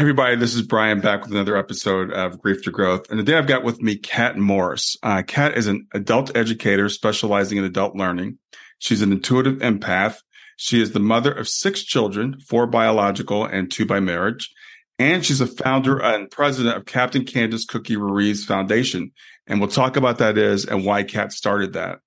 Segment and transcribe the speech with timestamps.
[0.00, 3.10] Everybody, this is Brian back with another episode of Grief to Growth.
[3.10, 4.96] And today I've got with me Kat Morris.
[5.02, 8.38] Uh, Kat is an adult educator specializing in adult learning.
[8.78, 10.22] She's an intuitive empath.
[10.56, 14.50] She is the mother of six children, four biological and two by marriage.
[14.98, 19.12] And she's a founder and president of Captain Kandis Cookie Ruiz Foundation.
[19.46, 21.98] And we'll talk about that is and why Kat started that.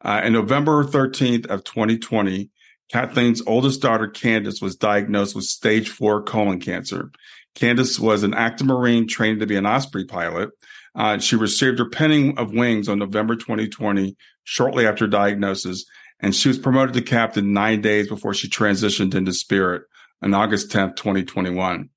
[0.00, 2.48] Uh, in November 13th of 2020,
[2.90, 7.10] Kathleen's oldest daughter, Kandis, was diagnosed with stage four colon cancer.
[7.54, 10.50] Kandis was an active Marine trained to be an Osprey pilot.
[10.94, 15.84] Uh, she received her pinning of wings on November 2020, shortly after diagnosis,
[16.20, 19.82] and she was promoted to captain nine days before she transitioned into spirit
[20.22, 21.88] on August 10th, 2021.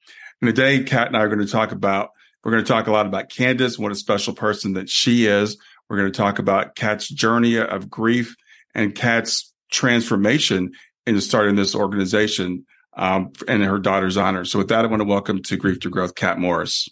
[0.42, 2.10] And today, Kat and I are going to talk about,
[2.44, 5.58] we're going to talk a lot about Kandis, what a special person that she is.
[5.90, 8.36] We're going to talk about Kat's journey of grief
[8.76, 10.72] and Kat's transformation
[11.06, 12.66] into starting this organization
[12.96, 14.46] um, in her daughter's honor.
[14.46, 16.90] So, with that, I want to welcome to Grief to Growth, Kat Morris.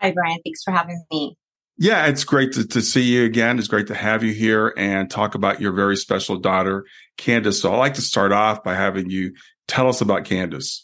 [0.00, 0.38] Hi, Brian.
[0.44, 1.36] Thanks for having me.
[1.76, 3.58] Yeah, it's great to, to see you again.
[3.58, 7.60] It's great to have you here and talk about your very special daughter, Kandis.
[7.60, 9.34] So, I'd like to start off by having you
[9.66, 10.82] tell us about Kandis.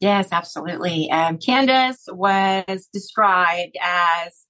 [0.00, 1.10] Yes, absolutely.
[1.10, 4.46] Um, Kandis was described as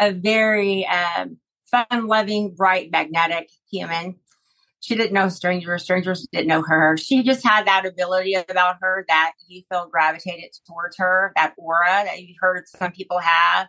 [0.00, 1.36] a very um,
[1.70, 4.16] fun loving, bright, magnetic human.
[4.80, 6.96] She didn't know strangers, strangers didn't know her.
[6.96, 12.04] She just had that ability about her that you feel gravitated towards her, that aura
[12.04, 13.68] that you heard some people have.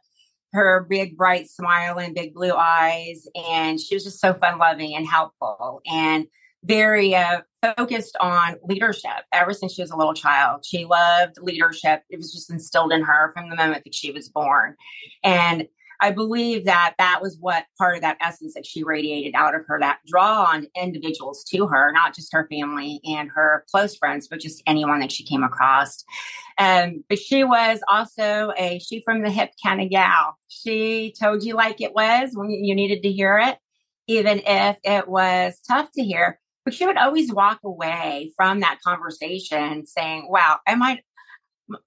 [0.52, 3.28] Her big, bright smile and big blue eyes.
[3.36, 6.26] And she was just so fun loving and helpful and
[6.64, 7.42] very uh,
[7.78, 10.66] focused on leadership ever since she was a little child.
[10.66, 12.04] She loved leadership.
[12.10, 14.76] It was just instilled in her from the moment that she was born.
[15.24, 15.68] And
[16.02, 19.62] I believe that that was what part of that essence that she radiated out of
[19.68, 24.28] her, that draw on individuals to her, not just her family and her close friends,
[24.28, 26.04] but just anyone that she came across.
[26.58, 30.38] Um, but she was also a she from the hip kind of gal.
[30.48, 33.58] She told you like it was when you needed to hear it,
[34.08, 36.40] even if it was tough to hear.
[36.66, 41.04] But she would always walk away from that conversation saying, Wow, I might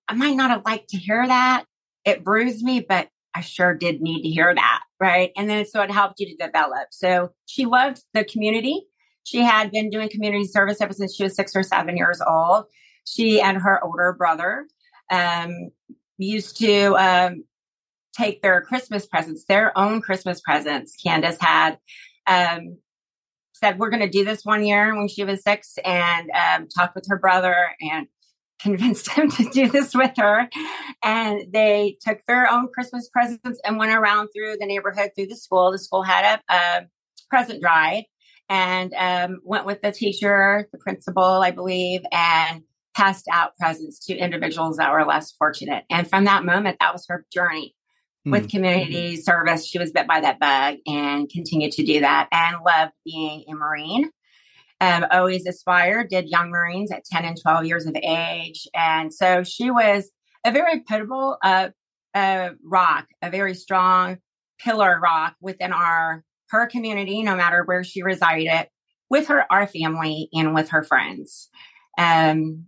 [0.08, 1.64] I might not have liked to hear that.
[2.04, 4.80] It bruised me, but I sure did need to hear that.
[5.00, 5.32] Right.
[5.36, 6.88] And then so it helped you to develop.
[6.90, 8.86] So she loved the community.
[9.24, 12.64] She had been doing community service ever since she was six or seven years old.
[13.04, 14.66] She and her older brother
[15.10, 15.70] um,
[16.18, 17.44] used to um,
[18.16, 20.96] take their Christmas presents, their own Christmas presents.
[21.04, 21.78] Kandis had
[22.26, 22.78] um,
[23.52, 26.94] said, We're going to do this one year when she was six and um, talked
[26.94, 28.06] with her brother and
[28.62, 30.48] convinced him to do this with her.
[31.02, 35.36] And they took their own Christmas presents and went around through the neighborhood, through the
[35.36, 35.72] school.
[35.72, 36.86] The school had a, a
[37.28, 38.04] present drive
[38.48, 42.62] and um, went with the teacher, the principal, I believe, and
[42.94, 45.84] passed out presents to individuals that were less fortunate.
[45.90, 47.74] And from that moment, that was her journey
[48.24, 48.48] with hmm.
[48.48, 49.66] community service.
[49.66, 53.54] She was bit by that bug and continued to do that and loved being a
[53.54, 54.10] Marine
[54.82, 58.66] um, always aspired, did young Marines at 10 and 12 years of age.
[58.74, 60.10] And so she was
[60.44, 61.68] a very pivotal uh,
[62.14, 64.18] uh, rock, a very strong
[64.58, 68.68] pillar rock within our her community, no matter where she resided,
[69.08, 71.48] with her our family and with her friends.
[71.96, 72.66] Um,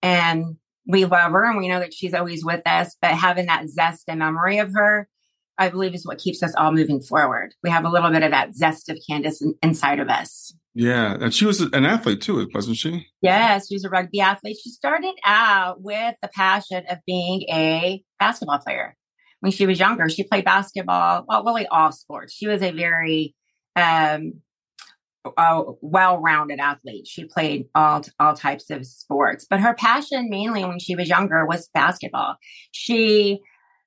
[0.00, 0.56] and
[0.86, 4.04] we love her and we know that she's always with us, but having that zest
[4.06, 5.08] and memory of her,
[5.58, 7.54] I believe is what keeps us all moving forward.
[7.62, 10.54] We have a little bit of that zest of Kandis in, inside of us.
[10.74, 13.08] Yeah, and she was an athlete too, wasn't she?
[13.20, 14.58] Yes, she was a rugby athlete.
[14.62, 18.96] She started out with the passion of being a basketball player.
[19.40, 22.32] When she was younger, she played basketball, well, really all sports.
[22.32, 23.34] She was a very
[23.74, 24.34] um,
[25.80, 27.06] well-rounded athlete.
[27.06, 31.44] She played all all types of sports, but her passion mainly when she was younger
[31.46, 32.36] was basketball.
[32.72, 33.40] She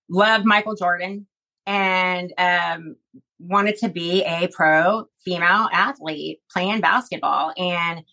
[0.10, 1.28] loved Michael Jordan.
[1.66, 2.96] And um,
[3.40, 8.04] wanted to be a pro female athlete playing basketball and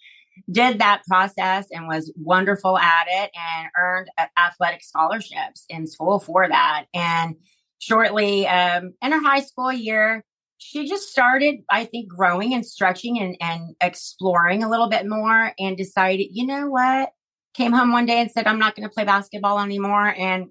[0.51, 4.09] did that process and was wonderful at it and earned
[4.39, 6.87] athletic scholarships in school for that.
[6.95, 7.37] And
[7.79, 10.25] shortly um, in her high school year,
[10.59, 15.53] she just started, I think, growing and stretching and, and exploring a little bit more
[15.59, 17.11] and decided, you know what?
[17.55, 20.15] Came home one day and said, I'm not going to play basketball anymore.
[20.17, 20.47] And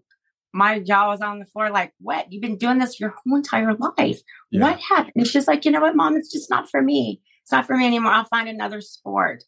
[0.53, 2.31] my jaw was on the floor, like, what?
[2.31, 4.21] You've been doing this your whole entire life.
[4.51, 4.61] Yeah.
[4.61, 5.13] What happened?
[5.15, 6.15] And she's like, you know what, mom?
[6.15, 7.21] It's just not for me.
[7.43, 8.11] It's not for me anymore.
[8.11, 9.43] I'll find another sport.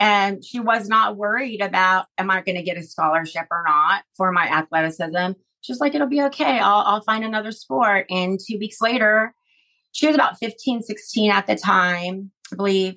[0.00, 4.04] And she was not worried about, am I going to get a scholarship or not
[4.16, 5.32] for my athleticism?
[5.60, 6.58] She's like, it'll be okay.
[6.58, 8.06] I'll, I'll find another sport.
[8.10, 9.34] And two weeks later,
[9.92, 12.94] she was about 15, 16 at the time, I believe.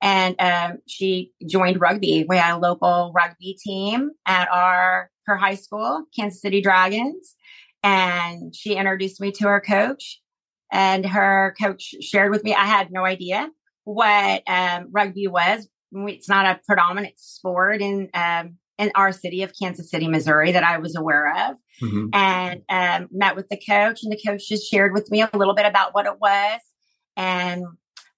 [0.00, 2.24] And um, she joined rugby.
[2.28, 7.34] We had a local rugby team at our her high school, Kansas City Dragons.
[7.82, 10.20] And she introduced me to her coach.
[10.72, 13.48] And her coach shared with me, I had no idea
[13.84, 15.68] what um, rugby was.
[15.92, 20.64] It's not a predominant sport in um, in our city of Kansas City, Missouri, that
[20.64, 22.08] I was aware of, mm-hmm.
[22.12, 24.00] and um, met with the coach.
[24.02, 26.60] And the coach just shared with me a little bit about what it was,
[27.16, 27.62] and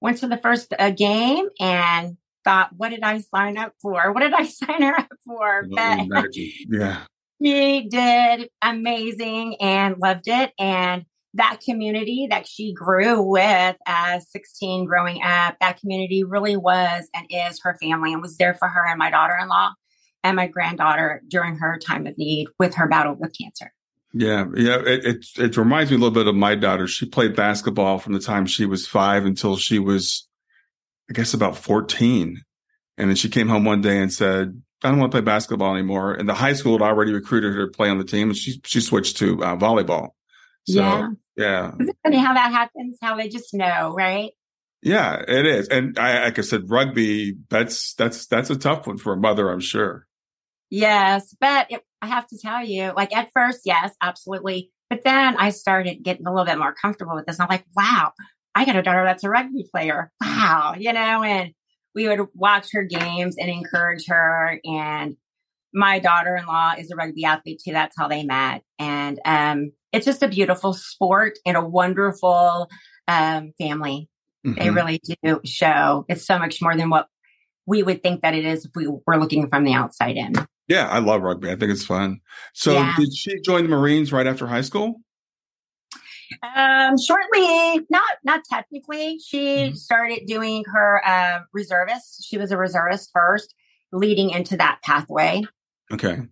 [0.01, 2.17] went to the first uh, game and
[2.47, 4.13] thought, "What did I sign up for?
[4.13, 7.03] What did I sign her up for?" But yeah,
[7.43, 11.05] she did amazing and loved it, and
[11.35, 17.27] that community that she grew with as 16 growing up, that community really was and
[17.31, 19.71] is her family and was there for her and my daughter in law
[20.25, 23.73] and my granddaughter during her time of need with her battle with cancer.
[24.13, 24.79] Yeah, yeah.
[24.79, 26.87] It, it, it reminds me a little bit of my daughter.
[26.87, 30.26] She played basketball from the time she was five until she was,
[31.11, 32.43] I guess, about fourteen,
[32.99, 35.75] and then she came home one day and said, "I don't want to play basketball
[35.75, 38.37] anymore." And the high school had already recruited her to play on the team, and
[38.37, 40.11] she she switched to uh, volleyball.
[40.69, 41.73] So, yeah, yeah.
[41.75, 42.99] Isn't it funny how that happens?
[43.01, 44.33] How they just know, right?
[44.83, 45.69] Yeah, it is.
[45.69, 49.51] And I, like I said, rugby, that's, that's, that's a tough one for a mother,
[49.51, 50.07] I'm sure.
[50.71, 54.73] Yes, but it, I have to tell you, like at first, yes, absolutely.
[54.91, 57.39] But then I started getting a little bit more comfortable with this.
[57.39, 58.13] And I'm like, wow,
[58.57, 60.11] I got a daughter that's a rugby player.
[60.23, 61.53] Wow, you know, and
[61.95, 64.59] we would watch her games and encourage her.
[64.65, 65.17] And
[65.75, 67.73] my daughter in law is a rugby athlete too.
[67.73, 68.63] That's how they met.
[68.79, 72.71] And um, it's just a beautiful sport and a wonderful
[73.09, 74.09] um, family.
[74.47, 74.59] Mm-hmm.
[74.59, 77.09] They really do show it's so much more than what
[77.67, 80.33] we would think that it is if we were looking from the outside in.
[80.69, 81.51] Yeah, I love rugby.
[81.51, 82.21] I think it's fun.
[82.55, 82.95] So, yeah.
[82.97, 85.01] did she join the Marines right after high school?
[86.43, 89.19] Um, shortly, not not technically.
[89.19, 89.75] She mm-hmm.
[89.75, 92.25] started doing her uh, reservist.
[92.27, 93.55] She was a reservist first,
[93.93, 95.43] leading into that pathway.
[95.93, 96.23] Okay.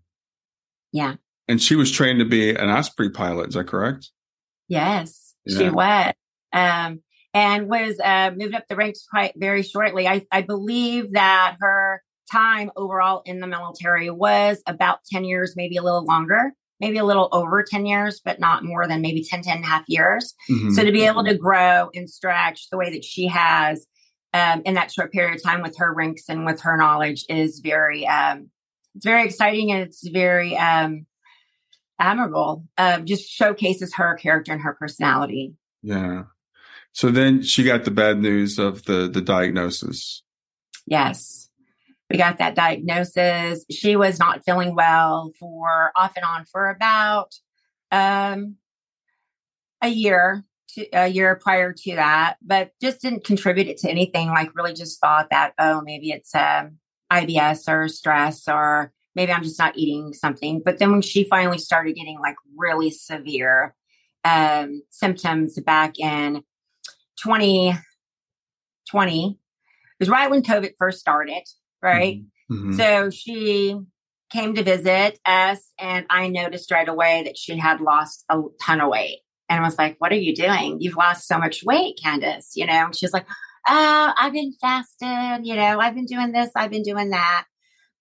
[0.92, 1.14] Yeah.
[1.48, 3.48] And she was trained to be an Osprey pilot.
[3.48, 4.10] Is that correct?
[4.68, 5.58] Yes, yeah.
[5.58, 6.12] she was.
[6.52, 7.02] Um,
[7.34, 10.06] and was uh, moved up the ranks quite very shortly.
[10.06, 15.76] I, I believe that her time overall in the military was about 10 years, maybe
[15.76, 16.52] a little longer,
[16.84, 19.66] maybe a little over 10 years, but not more than maybe 10, 10 and a
[19.66, 20.34] half years.
[20.50, 20.72] Mm-hmm.
[20.72, 23.86] So to be able to grow and stretch the way that she has
[24.34, 27.60] um, in that short period of time with her ranks and with her knowledge is
[27.60, 28.50] very, um,
[28.94, 31.06] it's very exciting and it's very um,
[31.98, 32.66] admirable.
[32.76, 35.54] Uh, just showcases her character and her personality.
[35.82, 36.24] Yeah.
[36.92, 40.22] So then she got the bad news of the the diagnosis.
[40.86, 41.43] Yes
[42.10, 43.64] we got that diagnosis.
[43.70, 47.34] She was not feeling well for off and on for about
[47.90, 48.56] um,
[49.82, 54.28] a year, to, a year prior to that, but just didn't contribute it to anything.
[54.28, 56.78] Like really just thought that, oh, maybe it's um,
[57.10, 60.60] IBS or stress or maybe I'm just not eating something.
[60.64, 63.74] But then when she finally started getting like really severe
[64.24, 66.42] um, symptoms back in
[67.22, 69.36] 2020, it
[70.00, 71.42] was right when COVID first started
[71.84, 72.22] right?
[72.50, 72.54] Mm-hmm.
[72.54, 72.76] mm-hmm.
[72.76, 73.76] So she
[74.30, 78.80] came to visit us, and I noticed right away that she had lost a ton
[78.80, 79.20] of weight.
[79.48, 80.78] And I was like, What are you doing?
[80.80, 82.52] You've lost so much weight, Kandis.
[82.56, 83.26] You know, and she's like,
[83.68, 85.44] Oh, I've been fasting.
[85.44, 87.44] You know, I've been doing this, I've been doing that.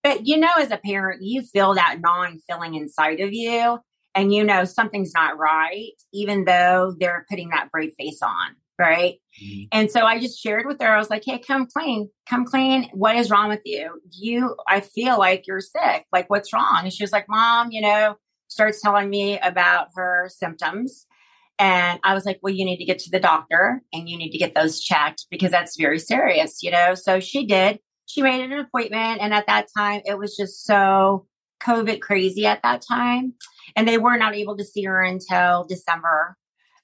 [0.01, 3.79] But you know, as a parent, you feel that gnawing feeling inside of you,
[4.15, 9.15] and you know something's not right, even though they're putting that brave face on right?
[9.41, 9.63] Mm-hmm.
[9.71, 10.87] And so I just shared with her.
[10.87, 12.89] I was like, "Hey, come clean, come clean.
[12.93, 13.99] What is wrong with you?
[14.11, 16.05] You, I feel like you're sick.
[16.11, 18.15] Like, what's wrong?" And she was like, "Mom, you know."
[18.49, 21.07] Starts telling me about her symptoms.
[21.57, 24.31] And I was like, well, you need to get to the doctor and you need
[24.31, 26.93] to get those checked because that's very serious, you know?
[26.93, 27.79] So she did.
[28.05, 29.21] She made an appointment.
[29.21, 31.25] And at that time, it was just so
[31.63, 33.33] COVID crazy at that time.
[33.75, 36.37] And they were not able to see her until December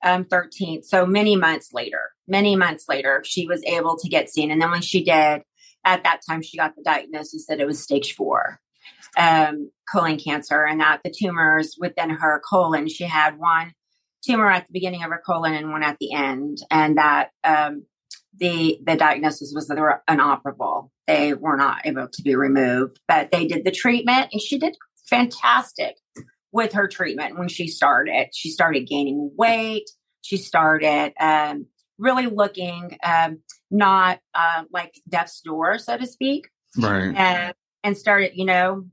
[0.04, 0.86] um, 13th.
[0.86, 4.52] So many months later, many months later, she was able to get seen.
[4.52, 5.44] And then when she did,
[5.86, 8.60] at that time, she got the diagnosis that it was stage four
[9.18, 13.74] um, colon cancer and that the tumors within her colon, she had one
[14.26, 16.60] tumor at the beginning of her colon and one at the end.
[16.70, 17.86] And that um,
[18.38, 20.92] the the diagnosis was that they were inoperable.
[21.08, 24.76] They were not able to be removed, but they did the treatment and she did
[25.10, 25.96] fantastic
[26.52, 28.30] with her treatment when she started.
[28.34, 29.90] She started gaining weight.
[30.22, 33.40] She started um, really looking um,
[33.70, 36.50] not uh, like death's door, so to speak.
[36.78, 37.16] Right.
[37.16, 37.54] And,
[37.84, 38.86] and started, you know,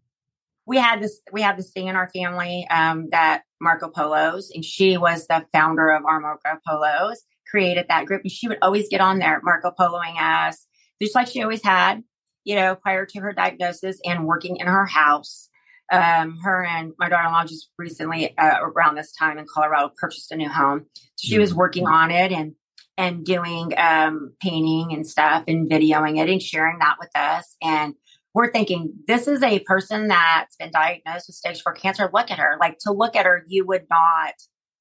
[0.67, 4.65] we had this we had this thing in our family um, that Marco Polos, and
[4.65, 8.89] she was the founder of our Marco Polos, created that group, and she would always
[8.89, 10.67] get on there, Marco Poloing us,
[11.01, 12.03] just like she always had,
[12.45, 15.49] you know, prior to her diagnosis and working in her house.
[15.93, 20.37] Um, her and my daughter-in-law just recently uh, around this time in Colorado purchased a
[20.37, 20.87] new home.
[21.15, 21.59] So she was mm-hmm.
[21.59, 22.55] working on it and
[22.99, 27.57] and doing um, painting and stuff and videoing it and sharing that with us.
[27.63, 27.95] And
[28.33, 32.11] we're thinking this is a person that's been diagnosed with stage four cancer.
[32.13, 32.57] Look at her.
[32.61, 34.35] Like to look at her, you would not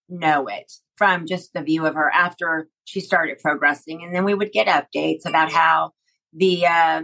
[0.09, 4.03] know it from just the view of her after she started progressing.
[4.03, 5.91] And then we would get updates about how
[6.33, 7.01] the uh,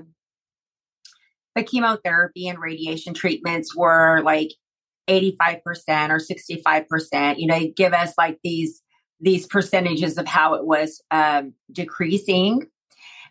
[1.55, 4.51] the chemotherapy and radiation treatments were like
[5.09, 5.59] 85%
[6.09, 7.37] or 65%.
[7.37, 8.81] You know, give us like these
[9.23, 12.67] these percentages of how it was um, decreasing.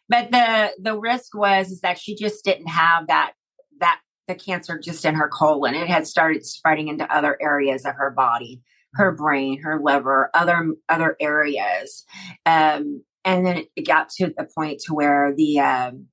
[0.09, 3.33] But the the risk was is that she just didn't have that
[3.81, 5.75] that the cancer just in her colon.
[5.75, 8.61] It had started spreading into other areas of her body,
[8.95, 12.05] her brain, her liver, other other areas.
[12.47, 16.07] Um, and then it got to the point to where the um,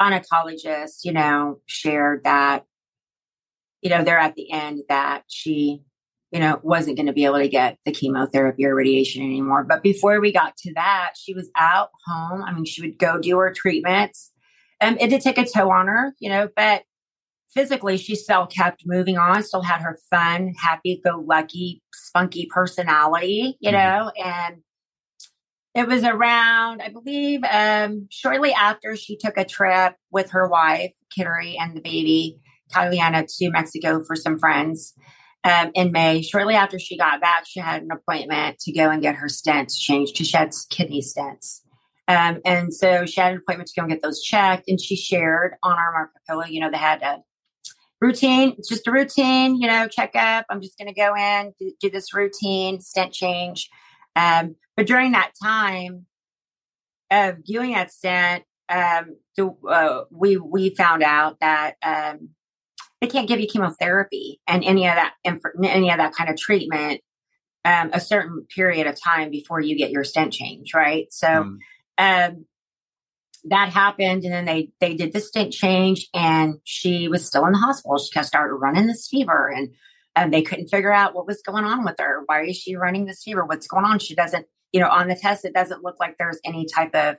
[0.00, 2.64] oncologist, you know, shared that,
[3.82, 5.82] you know, they're at the end that she
[6.32, 9.64] you know, wasn't going to be able to get the chemotherapy or radiation anymore.
[9.64, 12.42] But before we got to that, she was out home.
[12.42, 14.30] I mean, she would go do her treatments.
[14.80, 16.82] Um, it did take a toll on her, you know, but
[17.52, 23.56] physically she still kept moving on, still had her fun, happy go lucky, spunky personality,
[23.60, 23.78] you mm-hmm.
[23.78, 24.62] know, and
[25.74, 30.92] it was around, I believe, um, shortly after she took a trip with her wife,
[31.16, 32.40] Kittery, and the baby,
[32.72, 34.94] Kyliana, to Mexico for some friends
[35.44, 36.22] um, in May.
[36.22, 39.78] Shortly after she got back, she had an appointment to go and get her stents
[39.78, 41.60] changed because she had kidney stents.
[42.08, 44.64] Um, and so she had an appointment to go and get those checked.
[44.68, 47.18] And she shared on our Marco Polo, you know, they had a
[48.00, 48.54] routine.
[48.58, 50.46] It's just a routine, you know, checkup.
[50.50, 53.70] I'm just going to go in, do, do, this routine, stent change.
[54.16, 56.06] Um, but during that time
[57.10, 62.30] of doing that stent, um, the, uh, we we found out that um,
[63.00, 67.00] they can't give you chemotherapy and any of that any of that kind of treatment
[67.64, 71.12] um, a certain period of time before you get your stent change, right?
[71.12, 71.58] So mm.
[71.98, 72.46] um,
[73.44, 77.52] that happened, and then they they did the stent change, and she was still in
[77.52, 77.98] the hospital.
[77.98, 79.70] She kind of started running this fever, and
[80.20, 82.22] and they couldn't figure out what was going on with her.
[82.26, 83.44] Why is she running this fever?
[83.44, 83.98] What's going on?
[83.98, 87.16] She doesn't, you know, on the test, it doesn't look like there's any type of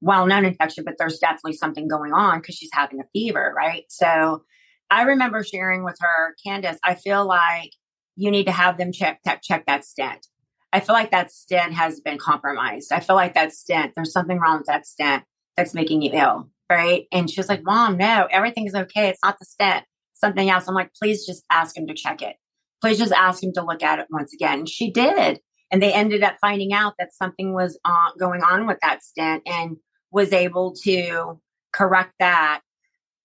[0.00, 3.84] well known infection, but there's definitely something going on because she's having a fever, right?
[3.88, 4.42] So
[4.90, 7.70] I remember sharing with her, Kandis, I feel like
[8.16, 10.26] you need to have them check check, check that stent.
[10.72, 12.92] I feel like that stent has been compromised.
[12.92, 15.22] I feel like that stent, there's something wrong with that stent
[15.56, 16.50] that's making you ill.
[16.68, 17.06] Right.
[17.12, 19.08] And she was like, Mom, no, everything's okay.
[19.08, 20.68] It's not the stent, something else.
[20.68, 22.36] I'm like, please just ask him to check it.
[22.80, 24.66] Please just ask him to look at it once again.
[24.66, 25.40] She did.
[25.70, 29.42] And they ended up finding out that something was uh, going on with that stent
[29.46, 29.76] and
[30.10, 31.40] was able to
[31.72, 32.62] correct that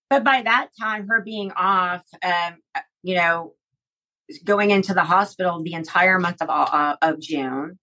[0.10, 2.58] but by that time, her being off, um,
[3.04, 3.54] you know,
[4.44, 7.80] going into the hospital the entire month of uh, of June.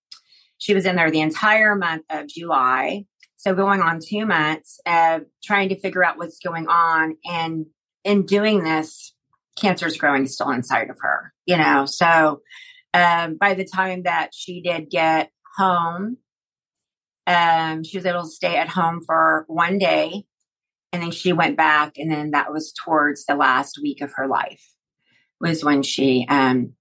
[0.58, 3.06] She was in there the entire month of July.
[3.36, 7.16] So going on two months of trying to figure out what's going on.
[7.24, 7.66] And
[8.04, 9.11] in doing this,
[9.58, 11.86] cancer is growing still inside of her, you know.
[11.86, 12.40] So
[12.94, 16.18] um, by the time that she did get home,
[17.26, 20.24] um, she was able to stay at home for one day
[20.92, 24.26] and then she went back and then that was towards the last week of her
[24.26, 24.62] life
[25.40, 26.72] was when she um,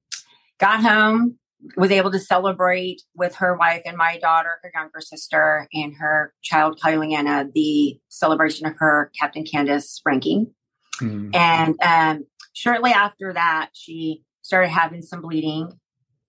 [0.60, 1.38] got home
[1.78, 6.34] was able to celebrate with her wife and my daughter her younger sister and her
[6.42, 10.52] child kyliana the celebration of her captain Kandis ranking
[11.00, 11.36] mm.
[11.36, 15.72] and um, shortly after that she started having some bleeding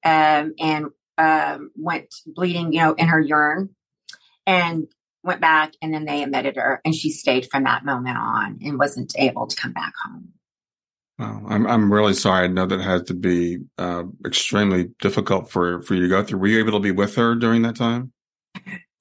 [0.04, 0.86] um, and
[1.18, 3.70] um, went bleeding you know in her urine
[4.46, 4.86] and
[5.24, 8.78] went back and then they admitted her and she stayed from that moment on and
[8.78, 10.32] wasn't able to come back home.
[11.18, 12.44] Wow, I'm I'm really sorry.
[12.44, 16.38] I know that had to be uh, extremely difficult for for you to go through.
[16.38, 18.12] Were you able to be with her during that time?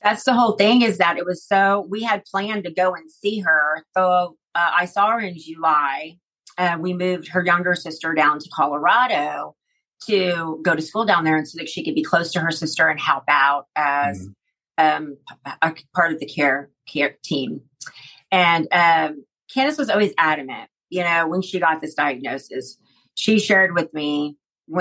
[0.03, 0.81] That's the whole thing.
[0.81, 3.85] Is that it was so we had planned to go and see her.
[3.95, 6.17] So uh, I saw her in July.
[6.57, 9.55] Uh, we moved her younger sister down to Colorado
[10.07, 12.51] to go to school down there, and so that she could be close to her
[12.51, 14.27] sister and help out as
[14.79, 15.03] mm-hmm.
[15.03, 15.17] um,
[15.61, 17.61] a part of the care care team.
[18.31, 19.23] And um,
[19.55, 20.69] Kandis was always adamant.
[20.89, 22.77] You know, when she got this diagnosis,
[23.15, 24.37] she shared with me,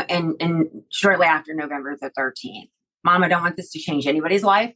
[0.08, 2.70] and, and shortly after November the 13th,
[3.04, 4.74] Mom, I don't want this to change anybody's life.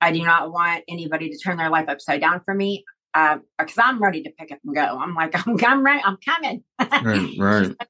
[0.00, 2.84] I do not want anybody to turn their life upside down for me
[3.58, 4.80] because uh, I'm ready to pick up and go.
[4.80, 6.02] I'm like, I'm, I'm right.
[6.04, 6.64] I'm coming.
[6.80, 7.34] right.
[7.38, 7.68] right.
[7.68, 7.88] Like,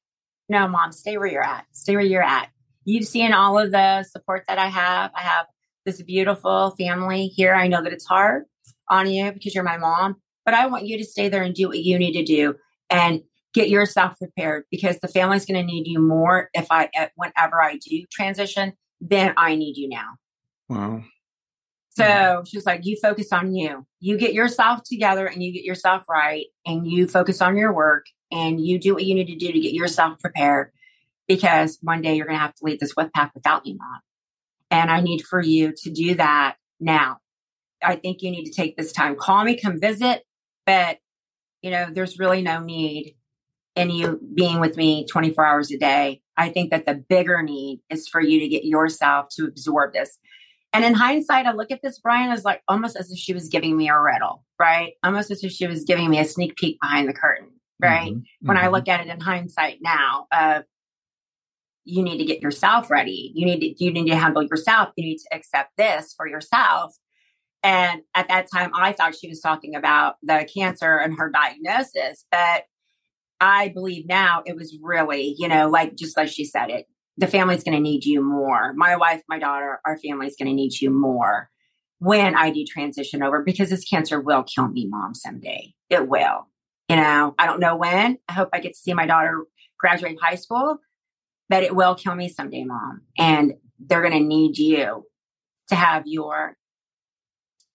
[0.48, 1.66] no, mom, stay where you're at.
[1.72, 2.48] Stay where you're at.
[2.84, 5.10] You've seen all of the support that I have.
[5.14, 5.46] I have
[5.84, 7.54] this beautiful family here.
[7.54, 8.44] I know that it's hard
[8.88, 11.68] on you because you're my mom, but I want you to stay there and do
[11.68, 12.54] what you need to do
[12.88, 17.62] and get yourself prepared because the family's going to need you more if I, whenever
[17.62, 20.08] I do transition, then I need you now.
[20.68, 21.02] Wow.
[21.98, 23.86] So she's like, you focus on you.
[24.00, 28.06] You get yourself together and you get yourself right and you focus on your work
[28.30, 30.70] and you do what you need to do to get yourself prepared
[31.26, 34.00] because one day you're going to have to lead this with pack without me, mom.
[34.70, 37.18] And I need for you to do that now.
[37.82, 39.16] I think you need to take this time.
[39.16, 40.24] Call me, come visit,
[40.66, 40.98] but
[41.62, 43.16] you know, there's really no need
[43.74, 46.22] in you being with me 24 hours a day.
[46.36, 50.18] I think that the bigger need is for you to get yourself to absorb this.
[50.72, 53.48] And in hindsight, I look at this, Brian, as like almost as if she was
[53.48, 54.92] giving me a riddle, right?
[55.02, 57.48] Almost as if she was giving me a sneak peek behind the curtain,
[57.80, 58.12] right?
[58.12, 58.46] Mm-hmm.
[58.46, 58.66] When mm-hmm.
[58.66, 60.62] I look at it in hindsight now, uh,
[61.84, 63.32] you need to get yourself ready.
[63.34, 64.90] You need to you need to handle yourself.
[64.96, 66.94] You need to accept this for yourself.
[67.62, 72.24] And at that time, I thought she was talking about the cancer and her diagnosis,
[72.30, 72.64] but
[73.40, 76.86] I believe now it was really, you know, like just like she said it,
[77.18, 78.72] the family's going to need you more.
[78.74, 81.50] My wife, my daughter, our family's going to need you more
[81.98, 85.74] when I do transition over because this cancer will kill me, mom, someday.
[85.90, 86.46] It will.
[86.88, 88.18] You know, I don't know when.
[88.28, 89.44] I hope I get to see my daughter
[89.78, 90.78] graduate high school,
[91.48, 93.02] but it will kill me someday, mom.
[93.18, 95.04] And they're going to need you
[95.68, 96.56] to have your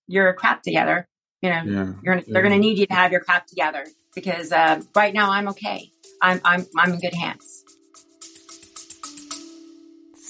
[0.08, 1.08] your crap together.
[1.42, 2.34] You know, yeah, you're gonna, yeah.
[2.34, 5.50] they're going to need you to have your crap together because uh, right now I'm
[5.50, 5.92] okay.
[6.22, 7.63] I'm I'm I'm in good hands.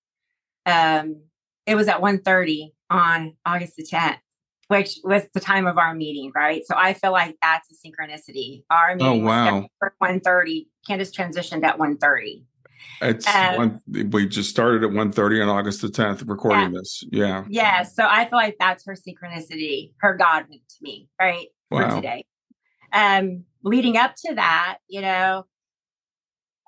[0.65, 1.21] um,
[1.65, 4.19] it was at 1.30 on August the 10th,
[4.67, 6.61] which was the time of our meeting, right?
[6.65, 8.63] So I feel like that's a synchronicity.
[8.69, 9.67] Our oh, meeting oh, wow.
[9.81, 10.67] was 1.30.
[10.87, 12.43] Kandis transitioned at 1.30.
[13.01, 16.79] It's um, one, we just started at 1.30 on August the 10th recording yeah.
[16.79, 17.03] this.
[17.11, 17.45] Yeah.
[17.49, 17.83] Yeah.
[17.83, 21.47] So I feel like that's her synchronicity, her God to me, right?
[21.71, 21.89] Wow.
[21.89, 22.25] For today.
[22.91, 25.45] Um, leading up to that, you know,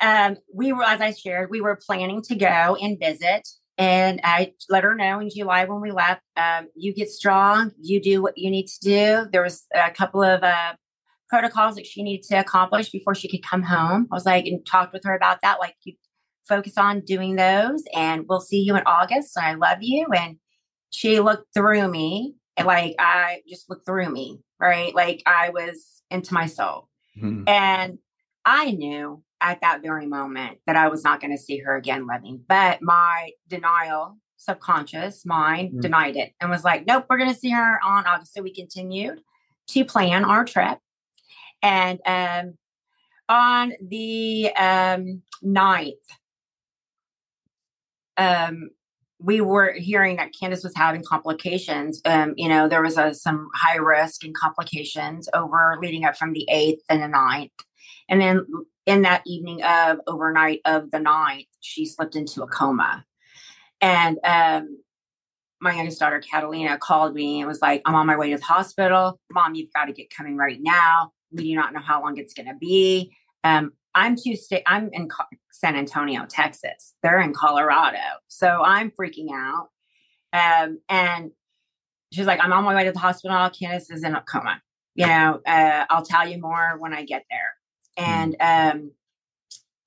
[0.02, 4.54] um, we were, as I shared, we were planning to go and visit and I
[4.70, 8.38] let her know in July when we left, um, you get strong, you do what
[8.38, 9.30] you need to do.
[9.32, 10.74] There was a couple of uh,
[11.30, 14.08] protocols that she needed to accomplish before she could come home.
[14.12, 15.60] I was like, and talked with her about that.
[15.60, 15.94] Like, you
[16.48, 19.36] focus on doing those, and we'll see you in August.
[19.36, 20.06] And I love you.
[20.16, 20.38] And
[20.92, 24.96] she looked through me, and like I just looked through me, right?
[24.96, 27.44] Like I was into my soul, mm-hmm.
[27.48, 27.98] and
[28.46, 32.08] I knew at that very moment that I was not going to see her again
[32.08, 32.42] living.
[32.48, 35.80] But my denial subconscious mind mm-hmm.
[35.82, 38.34] denied it and was like, nope, we're going to see her on August.
[38.34, 39.22] So we continued
[39.68, 40.80] to plan our trip.
[41.62, 42.54] And um,
[43.28, 45.94] on the um, 9th,
[48.18, 48.70] um,
[49.20, 52.02] we were hearing that Kandis was having complications.
[52.06, 56.34] Um, you know, there was a, some high risk and complications over leading up from
[56.34, 57.52] the 8th and the 9th.
[58.10, 58.46] And then
[58.86, 63.06] in that evening of overnight of the 9th, she slipped into a coma.
[63.82, 64.80] And um,
[65.60, 68.44] my youngest daughter, Catalina, called me and was like, I'm on my way to the
[68.44, 69.20] hospital.
[69.32, 71.12] Mom, you've got to get coming right now.
[71.32, 73.12] We do not know how long it's going to be.
[73.44, 76.94] Um, I'm too I'm in Co- San Antonio, Texas.
[77.02, 77.98] They're in Colorado.
[78.28, 79.70] So I'm freaking out.
[80.34, 81.32] Um, and
[82.12, 83.38] she's like, I'm on my way to the hospital.
[83.38, 84.62] Kandis is in a coma.
[84.96, 87.56] You know, uh, I'll tell you more when I get there.
[87.98, 88.92] And um,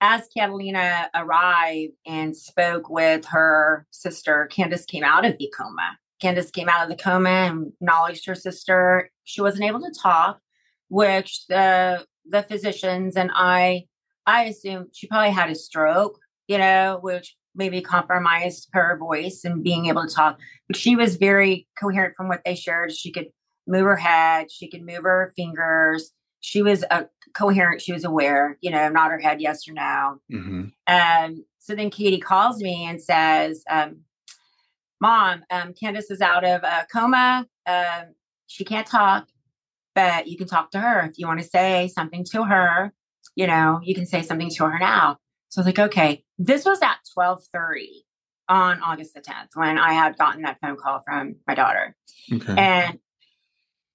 [0.01, 5.99] as Catalina arrived and spoke with her sister, Kandis came out of the coma.
[6.23, 9.11] Kandis came out of the coma and acknowledged her sister.
[9.25, 10.41] She wasn't able to talk,
[10.89, 13.87] which the the physicians and I
[14.27, 16.19] I assume she probably had a stroke,
[16.49, 20.39] you know, which maybe compromised her voice and being able to talk.
[20.69, 22.93] But she was very coherent from what they shared.
[22.93, 23.29] She could
[23.67, 26.13] move her head, she could move her fingers.
[26.41, 27.83] She was a coherent.
[27.83, 30.21] She was aware, you know, nod her head yes or no.
[30.33, 30.65] Mm-hmm.
[30.87, 34.01] Um, so then Katie calls me and says, um,
[35.01, 37.47] "Mom, um, Kandis is out of a coma.
[37.67, 38.15] Um,
[38.47, 39.29] she can't talk,
[39.95, 42.93] but you can talk to her if you want to say something to her
[43.39, 45.17] you know, you can say something to her now.
[45.49, 48.05] So I was like, okay, this was at 1230
[48.49, 51.95] on August the 10th when I had gotten that phone call from my daughter.
[52.33, 52.55] Okay.
[52.57, 52.99] And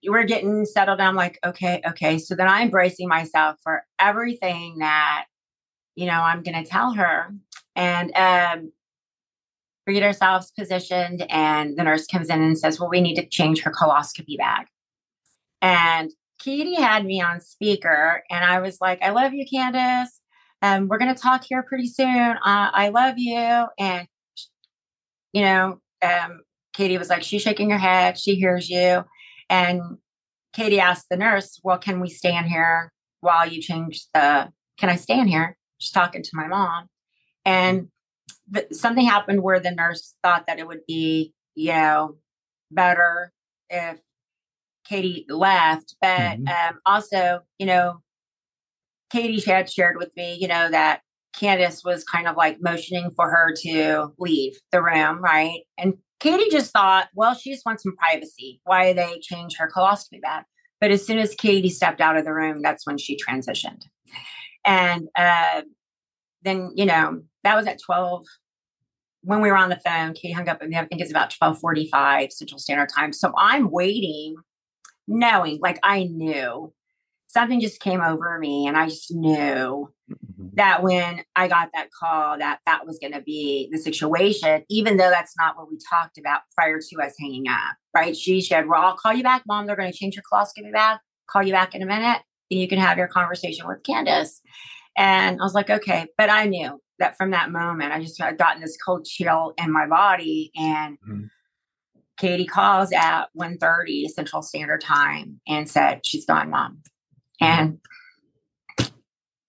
[0.08, 1.16] we're getting settled down.
[1.16, 2.18] Like, okay, okay.
[2.18, 5.26] So then I'm bracing myself for everything that,
[5.96, 7.30] you know, I'm going to tell her.
[7.76, 8.72] And um,
[9.86, 13.28] we get ourselves positioned, and the nurse comes in and says, well, we need to
[13.28, 14.68] change her coloscopy bag.
[15.62, 20.08] And Katie had me on speaker, and I was like, I love you, Kandis.
[20.62, 22.08] Um, we're going to talk here pretty soon.
[22.08, 23.66] Uh, I love you.
[23.78, 24.08] And,
[25.34, 26.42] you know, um,
[26.74, 28.18] Katie was like, she's shaking her head.
[28.18, 29.04] She hears you.
[29.54, 29.98] And
[30.52, 34.96] Katie asked the nurse, well, can we stand here while you change the, can I
[34.96, 35.56] stand here?
[35.78, 36.88] She's talking to my mom.
[37.46, 37.89] And
[38.52, 42.18] th- something happened where the nurse thought that it would be, you know,
[42.72, 43.32] better
[43.70, 44.00] if
[44.86, 46.48] Katie left, but mm-hmm.
[46.48, 48.02] um, also, you know,
[49.12, 51.02] Katie had shared with me, you know, that
[51.36, 55.62] Kandis was kind of like motioning for her to leave the room, right?
[55.78, 58.62] And Katie just thought, well, she just wants some privacy.
[58.64, 60.46] Why they change her colostomy bag?
[60.80, 63.84] But as soon as Katie stepped out of the room, that's when she transitioned.
[64.64, 65.64] And uh,
[66.44, 68.26] then, you know, that was at 12.
[69.24, 72.32] When we were on the phone, Katie hung up and I think it's about 1245
[72.32, 73.12] Central Standard Time.
[73.12, 74.36] So I'm waiting
[75.10, 76.74] knowing, like I knew
[77.34, 80.48] something just came over me and I just knew mm-hmm.
[80.54, 84.98] that when I got that call that that was going to be the situation, even
[84.98, 88.15] though that's not what we talked about prior to us hanging up, right?
[88.15, 89.65] She said, well, I'll call you back, mom.
[89.65, 92.67] They're going to change your colostomy back Call you back in a minute and you
[92.67, 94.39] can have your conversation with Kandis.
[94.98, 96.08] And I was like, okay.
[96.17, 99.72] But I knew that from that moment, I just had gotten this cold chill in
[99.72, 101.24] my body and mm-hmm.
[102.17, 106.84] Katie calls at 1.30 Central Standard Time and said, she's gone, mom.
[107.41, 107.80] And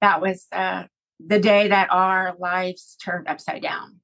[0.00, 0.84] that was uh,
[1.24, 4.00] the day that our lives turned upside down.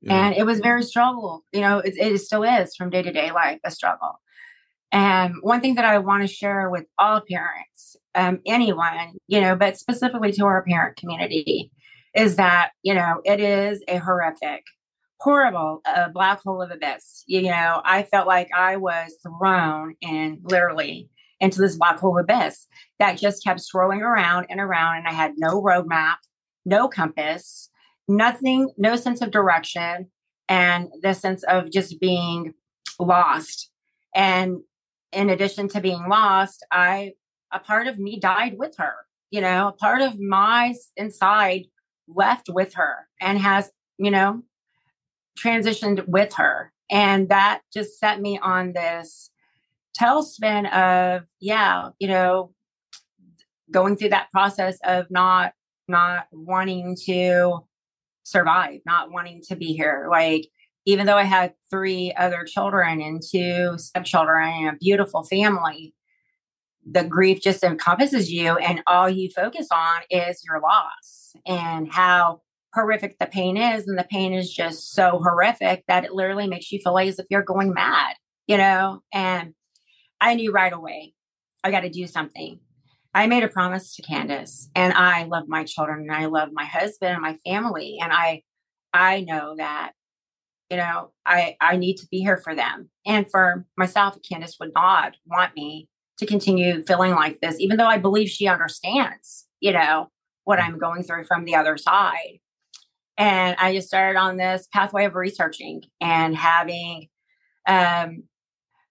[0.00, 0.26] Yeah.
[0.26, 1.44] And it was very struggle.
[1.52, 4.20] You know, it, it still is from day to day life, a struggle.
[4.90, 9.54] And one thing that I want to share with all parents, um, anyone, you know,
[9.54, 11.70] but specifically to our parent community,
[12.14, 14.64] is that, you know, it is a horrific
[15.20, 20.40] horrible a black hole of abyss you know i felt like i was thrown in
[20.44, 21.08] literally
[21.40, 22.66] into this black hole abyss
[22.98, 26.16] that just kept swirling around and around and i had no roadmap
[26.64, 27.70] no compass
[28.06, 30.06] nothing no sense of direction
[30.48, 32.54] and the sense of just being
[32.98, 33.70] lost
[34.14, 34.58] and
[35.12, 37.12] in addition to being lost i
[37.52, 38.94] a part of me died with her
[39.30, 41.64] you know a part of my inside
[42.08, 44.42] left with her and has you know
[45.38, 46.72] transitioned with her.
[46.90, 49.30] And that just set me on this
[50.00, 52.52] tailspin of, yeah, you know,
[53.70, 55.52] going through that process of not
[55.88, 57.58] not wanting to
[58.22, 60.08] survive, not wanting to be here.
[60.10, 60.48] Like,
[60.84, 65.94] even though I had three other children and two stepchildren and a beautiful family,
[66.90, 72.40] the grief just encompasses you, and all you focus on is your loss and how
[72.74, 73.86] horrific the pain is.
[73.88, 77.18] And the pain is just so horrific that it literally makes you feel like as
[77.18, 78.14] if you're going mad,
[78.46, 79.02] you know?
[79.12, 79.54] And
[80.20, 81.14] I knew right away,
[81.62, 82.60] I got to do something.
[83.14, 86.64] I made a promise to Kandis and I love my children and I love my
[86.64, 87.98] husband and my family.
[88.00, 88.42] And I,
[88.92, 89.92] I know that,
[90.70, 94.18] you know, I, I need to be here for them and for myself.
[94.30, 98.46] Kandis would not want me to continue feeling like this, even though I believe she
[98.46, 100.10] understands, you know,
[100.44, 102.40] what I'm going through from the other side.
[103.16, 107.08] And I just started on this pathway of researching and having
[107.66, 108.24] um,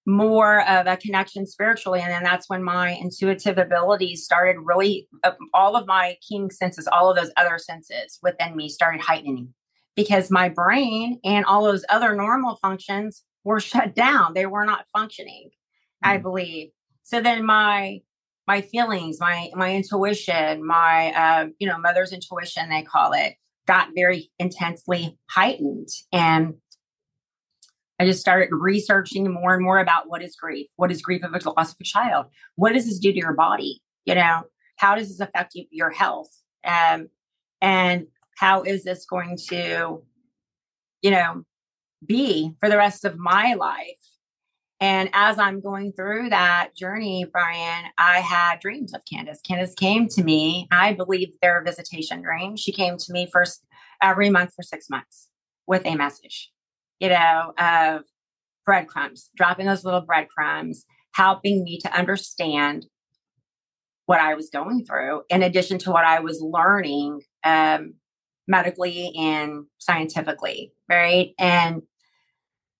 [0.07, 1.99] more of a connection spiritually.
[2.01, 6.87] And then that's when my intuitive abilities started really, uh, all of my keen senses,
[6.87, 9.53] all of those other senses within me started heightening
[9.97, 14.33] because my brain and all those other normal functions were shut down.
[14.33, 16.09] They were not functioning, mm-hmm.
[16.09, 16.69] I believe.
[17.03, 17.99] So then my,
[18.47, 23.35] my feelings, my, my intuition, my, uh, you know, mother's intuition, they call it,
[23.67, 25.89] got very intensely heightened.
[26.13, 26.53] And
[27.99, 30.67] I just started researching more and more about what is grief?
[30.75, 32.27] What is grief of a loss of a child?
[32.55, 33.81] What does this do to your body?
[34.05, 34.43] You know,
[34.75, 36.29] how does this affect you, your health?
[36.63, 37.07] Um,
[37.59, 38.07] and
[38.37, 40.03] how is this going to,
[41.01, 41.43] you know,
[42.05, 43.95] be for the rest of my life?
[44.79, 49.39] And as I'm going through that journey, Brian, I had dreams of Kandis.
[49.41, 50.67] Kandis came to me.
[50.69, 52.59] I believe they're visitation dreams.
[52.59, 53.65] She came to me first
[54.03, 55.29] every month for six months
[55.65, 56.51] with a message
[56.99, 58.01] you know, of
[58.65, 62.85] breadcrumbs, dropping those little breadcrumbs, helping me to understand
[64.05, 67.95] what I was going through, in addition to what I was learning um,
[68.47, 71.31] medically and scientifically, right?
[71.37, 71.81] And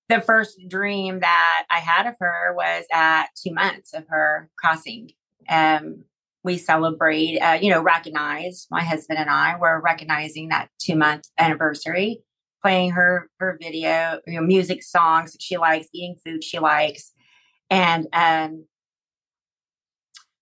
[0.10, 5.12] the first dream that I had of her was at two months of her crossing.
[5.50, 6.06] Um,
[6.44, 11.28] we celebrate, uh, you know, recognize my husband and I were recognizing that two month
[11.38, 12.22] anniversary
[12.62, 17.12] playing her her video, you know, music songs that she likes, eating food she likes,
[17.70, 18.66] and um,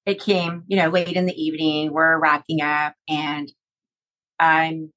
[0.05, 1.91] it came, you know, late in the evening.
[1.91, 3.51] We're wrapping up, and
[4.39, 4.91] I'm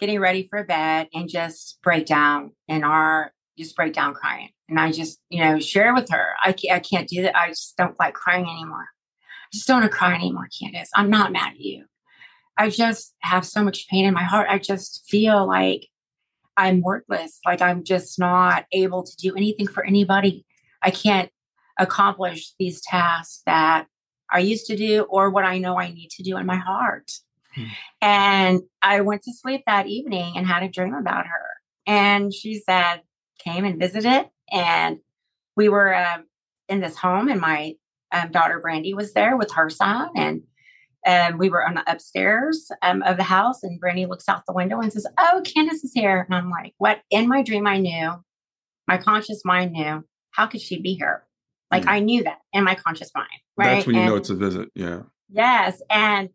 [0.00, 4.78] getting ready for bed, and just break down in our just break down crying, and
[4.78, 6.34] I just, you know, share with her.
[6.44, 7.36] I can't, I can't do that.
[7.36, 8.86] I just don't like crying anymore.
[9.46, 10.88] I just don't want to cry anymore, Kandis.
[10.94, 11.84] I'm not mad at you.
[12.58, 14.48] I just have so much pain in my heart.
[14.50, 15.88] I just feel like
[16.56, 17.38] I'm worthless.
[17.44, 20.44] Like I'm just not able to do anything for anybody.
[20.82, 21.30] I can't
[21.78, 23.86] accomplish these tasks that
[24.30, 27.10] I used to do or what I know I need to do in my heart.
[27.54, 27.64] Hmm.
[28.00, 31.46] And I went to sleep that evening and had a dream about her.
[31.86, 33.02] And she said,
[33.38, 34.28] came and visited.
[34.52, 34.98] And
[35.56, 36.24] we were um,
[36.68, 37.74] in this home, and my
[38.12, 40.10] um, daughter Brandy was there with her son.
[40.16, 40.42] And
[41.06, 44.52] and we were on the upstairs um, of the house, and Brandy looks out the
[44.52, 47.78] window and says, "Oh, Kandis is here." And I'm like, "What?" In my dream, I
[47.78, 48.12] knew.
[48.88, 50.04] My conscious mind knew.
[50.32, 51.24] How could she be here?
[51.70, 51.90] Like mm.
[51.90, 53.28] I knew that in my conscious mind.
[53.56, 53.76] Right.
[53.76, 54.68] That's when you and, know it's a visit.
[54.74, 55.02] Yeah.
[55.28, 56.28] Yes, and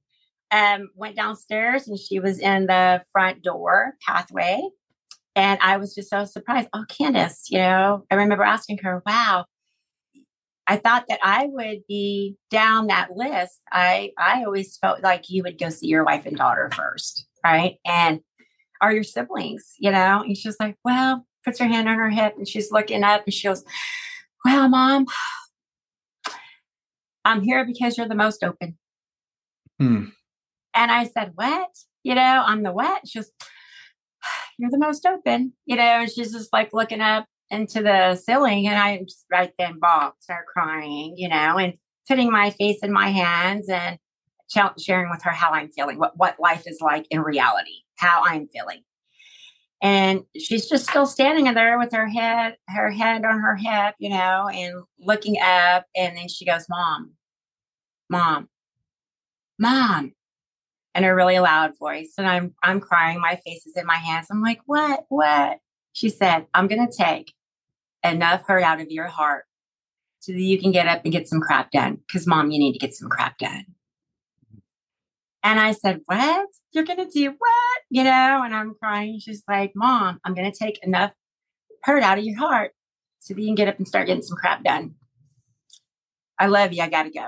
[0.52, 4.62] um, went downstairs, and she was in the front door pathway,
[5.36, 6.70] and I was just so surprised.
[6.74, 9.46] Oh, Kandis, you know, I remember asking her, "Wow."
[10.72, 13.60] I thought that I would be down that list.
[13.74, 17.76] I I always felt like you would go see your wife and daughter first, right?
[17.86, 18.22] And
[18.80, 20.22] are your siblings, you know?
[20.22, 23.34] And she's like, well, puts her hand on her hip and she's looking up and
[23.34, 23.66] she goes,
[24.46, 25.08] well, mom,
[27.26, 28.78] I'm here because you're the most open.
[29.78, 30.06] Hmm.
[30.74, 31.68] And I said, what?
[32.04, 33.06] You know, I'm the what?
[33.10, 33.30] She goes,
[34.58, 38.68] you're the most open, you know, and she's just like looking up into the ceiling
[38.68, 41.74] and I just right then bawled, start crying, you know, and
[42.08, 44.00] putting my face in my hands and
[44.80, 48.48] sharing with her how I'm feeling, what, what life is like in reality, how I'm
[48.48, 48.82] feeling.
[49.84, 53.96] And she's just still standing in there with her head, her head on her hip,
[54.00, 55.86] you know, and looking up.
[55.96, 57.14] And then she goes, Mom,
[58.10, 58.48] Mom,
[59.60, 60.14] Mom,
[60.94, 62.14] in a really loud voice.
[62.18, 63.20] And I'm I'm crying.
[63.20, 64.28] My face is in my hands.
[64.30, 65.06] I'm like, what?
[65.10, 65.58] What?
[65.94, 67.34] She said, I'm gonna take
[68.04, 69.46] enough hurt out of your heart
[70.20, 72.00] so that you can get up and get some crap done.
[72.08, 73.66] Because, mom, you need to get some crap done.
[75.44, 76.50] And I said, What?
[76.72, 77.82] You're going to do what?
[77.90, 79.20] You know, and I'm crying.
[79.20, 81.12] She's like, Mom, I'm going to take enough
[81.84, 82.72] hurt out of your heart
[83.20, 84.96] so that you can get up and start getting some crap done.
[86.38, 86.82] I love you.
[86.82, 87.28] I got to go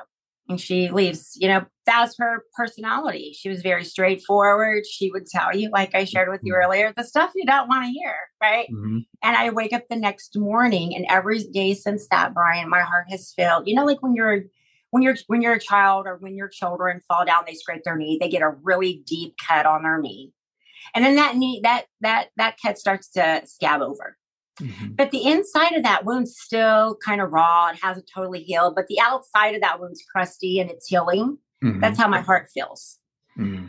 [0.49, 1.37] and she leaves.
[1.39, 3.35] You know, that's her personality.
[3.37, 4.85] She was very straightforward.
[4.85, 6.65] She would tell you, like I shared with you mm-hmm.
[6.65, 8.67] earlier, the stuff you don't want to hear, right?
[8.71, 8.99] Mm-hmm.
[9.21, 13.07] And I wake up the next morning, and every day since that, Brian, my heart
[13.09, 13.67] has filled.
[13.67, 14.43] You know, like when you're
[14.91, 17.97] when you're when you're a child or when your children fall down, they scrape their
[17.97, 20.31] knee, they get a really deep cut on their knee.
[20.93, 24.17] And then that knee, that that that cut starts to scab over.
[24.59, 24.93] Mm-hmm.
[24.93, 27.69] But the inside of that wound's still kind of raw.
[27.69, 31.39] It hasn't totally healed, but the outside of that wound's crusty and it's healing.
[31.63, 31.79] Mm-hmm.
[31.79, 32.99] That's how my heart feels.
[33.37, 33.67] Mm-hmm.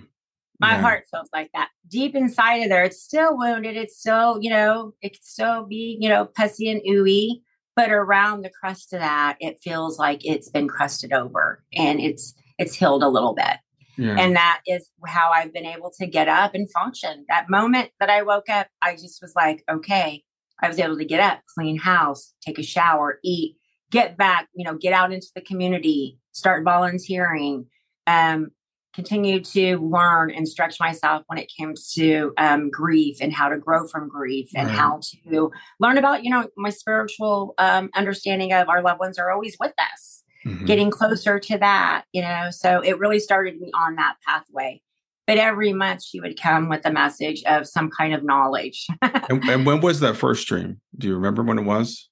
[0.61, 0.81] My yeah.
[0.81, 1.69] heart feels like that.
[1.89, 3.77] Deep inside of there, it's still wounded.
[3.77, 7.43] It's still, you know, it could still be, you know, pussy and ooey.
[7.77, 12.35] But around the crust of that, it feels like it's been crusted over and it's
[12.59, 13.57] it's healed a little bit.
[13.99, 14.17] Yeah.
[14.19, 17.25] And that is how I've been able to get up and function.
[17.29, 20.23] That moment that I woke up, I just was like, okay,
[20.63, 23.57] I was able to get up, clean house, take a shower, eat,
[23.91, 27.67] get back, you know, get out into the community, start volunteering,
[28.07, 28.51] um,
[28.95, 33.59] continue to learn and stretch myself when it comes to um, grief and how to
[33.59, 34.77] grow from grief and right.
[34.77, 39.33] how to learn about, you know, my spiritual um, understanding of our loved ones are
[39.33, 40.64] always with us, mm-hmm.
[40.64, 42.49] getting closer to that, you know.
[42.51, 44.81] So it really started me on that pathway.
[45.27, 48.87] But every month she would come with a message of some kind of knowledge.
[49.01, 50.81] and, and, when was that first dream?
[50.97, 52.11] Do you remember when it was?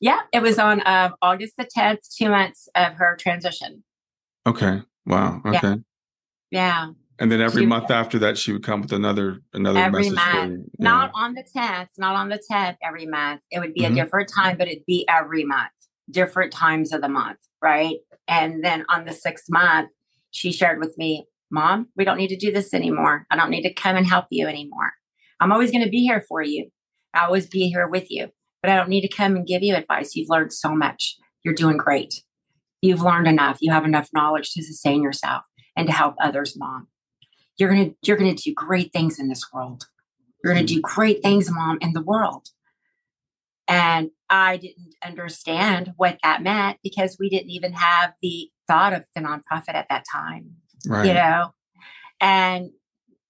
[0.00, 3.82] Yeah, it was on uh, August the 10th, two months of her transition.
[4.46, 4.82] Okay.
[5.06, 5.42] Wow.
[5.44, 5.60] Okay.
[5.62, 5.76] Yeah.
[6.50, 6.90] yeah.
[7.18, 10.34] And then every she, month after that, she would come with another another every message.
[10.34, 10.66] Month.
[10.78, 10.84] Yeah.
[10.84, 13.40] Not on the tenth, not on the tenth every month.
[13.50, 13.92] It would be mm-hmm.
[13.92, 15.70] a different time, but it'd be every month,
[16.10, 17.96] different times of the month, right?
[18.26, 19.90] And then on the sixth month,
[20.32, 23.26] she shared with me, Mom, we don't need to do this anymore.
[23.30, 24.92] I don't need to come and help you anymore.
[25.40, 26.68] I'm always going to be here for you.
[27.14, 28.28] I'll always be here with you,
[28.60, 30.16] but I don't need to come and give you advice.
[30.16, 31.16] You've learned so much.
[31.44, 32.22] You're doing great.
[32.84, 33.58] You've learned enough.
[33.60, 35.42] You have enough knowledge to sustain yourself
[35.76, 36.88] and to help others, Mom.
[37.58, 39.86] You're going to you're going to do great things in this world.
[40.42, 42.48] You're going to do great things, Mom, in the world.
[43.66, 49.04] And I didn't understand what that meant because we didn't even have the thought of
[49.14, 50.50] the nonprofit at that time
[50.86, 51.06] right.
[51.06, 51.52] you know
[52.20, 52.70] and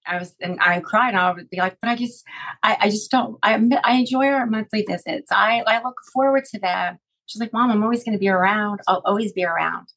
[0.06, 2.24] I was, and I cried, and I would be like, but I just,
[2.62, 5.32] I, I just don't, I, I enjoy our monthly visits.
[5.32, 6.98] I, I look forward to them.
[7.26, 8.80] She's like, Mom, I'm always going to be around.
[8.86, 9.88] I'll always be around.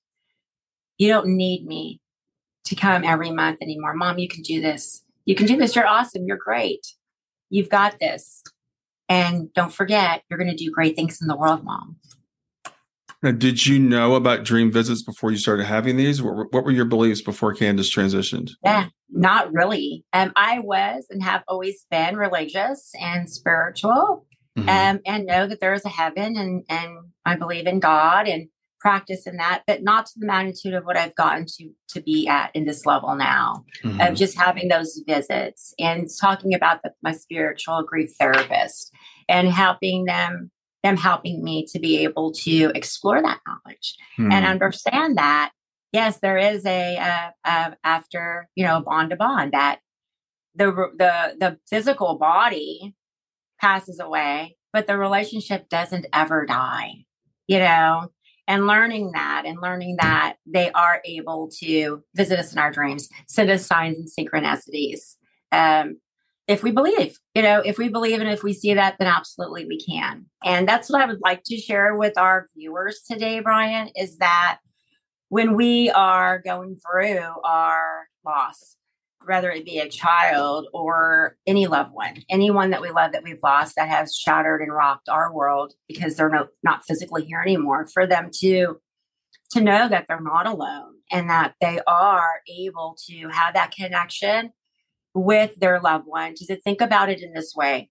[0.98, 2.02] You don't need me
[2.66, 3.94] to come every month anymore.
[3.94, 5.04] Mom, you can do this.
[5.26, 5.76] You can do this.
[5.76, 6.26] You're awesome.
[6.26, 6.86] You're great.
[7.50, 8.44] You've got this.
[9.10, 11.98] And don't forget, you're going to do great things in the world, Mom.
[13.24, 16.22] Now, did you know about dream visits before you started having these?
[16.22, 18.52] What were, what were your beliefs before Kandis transitioned?
[18.64, 20.06] Yeah, not really.
[20.14, 24.26] Um, I was and have always been religious and spiritual,
[24.58, 24.70] mm-hmm.
[24.70, 28.50] um, and know that there is a heaven, and and I believe in God and
[28.80, 32.28] practice in that, but not to the magnitude of what I've gotten to to be
[32.28, 34.00] at in this level now mm-hmm.
[34.02, 38.92] of just having those visits and talking about the, my spiritual grief therapist
[39.28, 40.52] and helping them
[40.84, 44.32] them helping me to be able to explore that knowledge hmm.
[44.32, 45.52] and understand that
[45.92, 49.80] yes there is a, a, after you know bond to bond that
[50.56, 52.96] the the the physical body
[53.60, 56.94] passes away but the relationship doesn't ever die
[57.48, 58.10] you know
[58.50, 63.10] and learning that and learning that they are able to visit us in our dreams
[63.28, 65.16] send us signs and synchronicities
[65.52, 65.98] um,
[66.48, 69.66] if we believe, you know, if we believe and if we see that, then absolutely
[69.66, 70.26] we can.
[70.46, 74.60] And that's what I would like to share with our viewers today, Brian, is that
[75.28, 78.78] when we are going through our loss,
[79.28, 83.42] whether it be a child or any loved one, anyone that we love that we've
[83.44, 87.88] lost that has shattered and rocked our world because they're no, not physically here anymore,
[87.88, 88.80] for them to
[89.52, 94.52] to know that they're not alone and that they are able to have that connection
[95.14, 96.34] with their loved one.
[96.36, 97.90] To think about it in this way?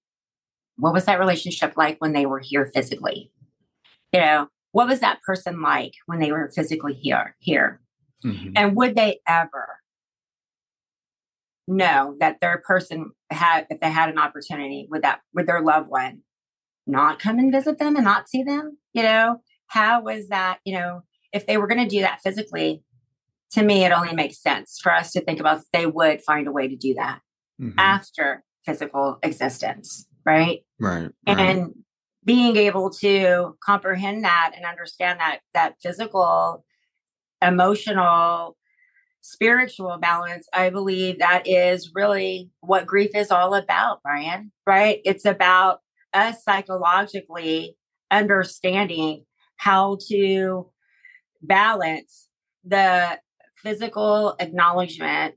[0.77, 3.31] What was that relationship like when they were here physically?
[4.13, 7.81] You know what was that person like when they were physically here here?
[8.25, 8.53] Mm-hmm.
[8.57, 9.79] and would they ever
[11.67, 15.89] know that their person had if they had an opportunity with that with their loved
[15.89, 16.21] one
[16.87, 20.73] not come and visit them and not see them you know how was that you
[20.73, 21.03] know
[21.33, 22.85] if they were going to do that physically
[23.53, 26.53] to me, it only makes sense for us to think about they would find a
[26.53, 27.21] way to do that
[27.61, 27.79] mm-hmm.
[27.79, 30.61] after physical existence, right?
[30.81, 31.11] Right.
[31.27, 31.71] And right.
[32.25, 36.65] being able to comprehend that and understand that that physical,
[37.41, 38.56] emotional,
[39.27, 45.01] spiritual balance, I believe that is really what grief is all about, Brian, right?
[45.05, 45.81] It's about
[46.15, 47.77] us psychologically
[48.11, 49.25] understanding
[49.57, 50.71] how to
[51.43, 52.29] balance
[52.65, 53.19] the
[53.57, 55.35] physical acknowledgement,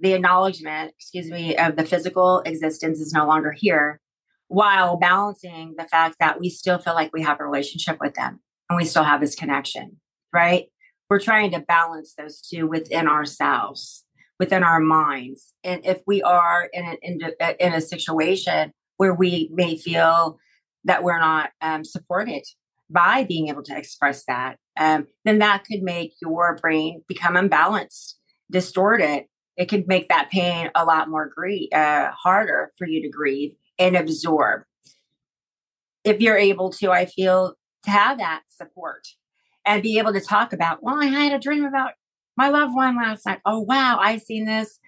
[0.00, 4.00] the acknowledgement, excuse me, of the physical existence is no longer here,
[4.48, 8.40] while balancing the fact that we still feel like we have a relationship with them
[8.68, 9.98] and we still have this connection,
[10.34, 10.66] right?
[11.12, 14.06] We're trying to balance those two within ourselves,
[14.40, 15.52] within our minds.
[15.62, 20.38] And if we are in a, in a, in a situation where we may feel
[20.84, 22.44] that we're not um, supported
[22.88, 28.18] by being able to express that, um, then that could make your brain become unbalanced,
[28.50, 29.24] distorted.
[29.58, 33.52] It could make that pain a lot more grief, uh, harder for you to grieve
[33.78, 34.62] and absorb.
[36.04, 39.06] If you're able to, I feel, to have that support
[39.64, 41.92] and be able to talk about, well, I had a dream about
[42.36, 43.40] my loved one last night.
[43.44, 44.78] Oh, wow, I seen this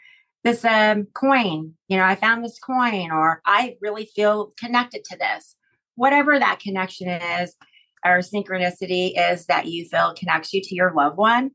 [0.43, 1.73] this um, coin.
[1.89, 5.57] You know, I found this coin, or I really feel connected to this.
[5.95, 7.57] Whatever that connection is,
[8.05, 11.53] or synchronicity is that you feel connects you to your loved one,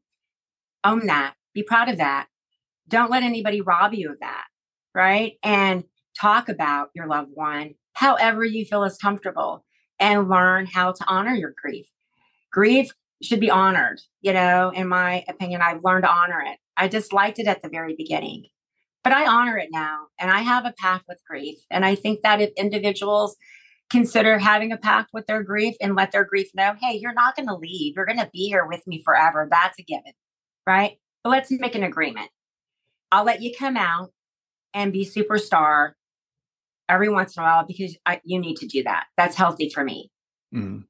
[0.83, 1.35] own that.
[1.53, 2.27] Be proud of that.
[2.87, 4.45] Don't let anybody rob you of that.
[4.95, 5.33] Right.
[5.43, 5.83] And
[6.19, 9.65] talk about your loved one however you feel is comfortable
[9.99, 11.85] and learn how to honor your grief.
[12.49, 12.91] Grief
[13.21, 13.99] should be honored.
[14.21, 16.57] You know, in my opinion, I've learned to honor it.
[16.77, 18.45] I disliked it at the very beginning,
[19.03, 21.57] but I honor it now and I have a path with grief.
[21.69, 23.35] And I think that if individuals
[23.89, 27.35] consider having a pact with their grief and let their grief know, hey, you're not
[27.35, 27.93] going to leave.
[27.95, 29.47] You're going to be here with me forever.
[29.49, 30.13] That's a given,
[30.65, 30.97] right?
[31.23, 32.29] But let's make an agreement.
[33.11, 34.11] I'll let you come out
[34.73, 35.93] and be superstar
[36.87, 39.05] every once in a while because I, you need to do that.
[39.17, 40.11] That's healthy for me.
[40.53, 40.85] Mm.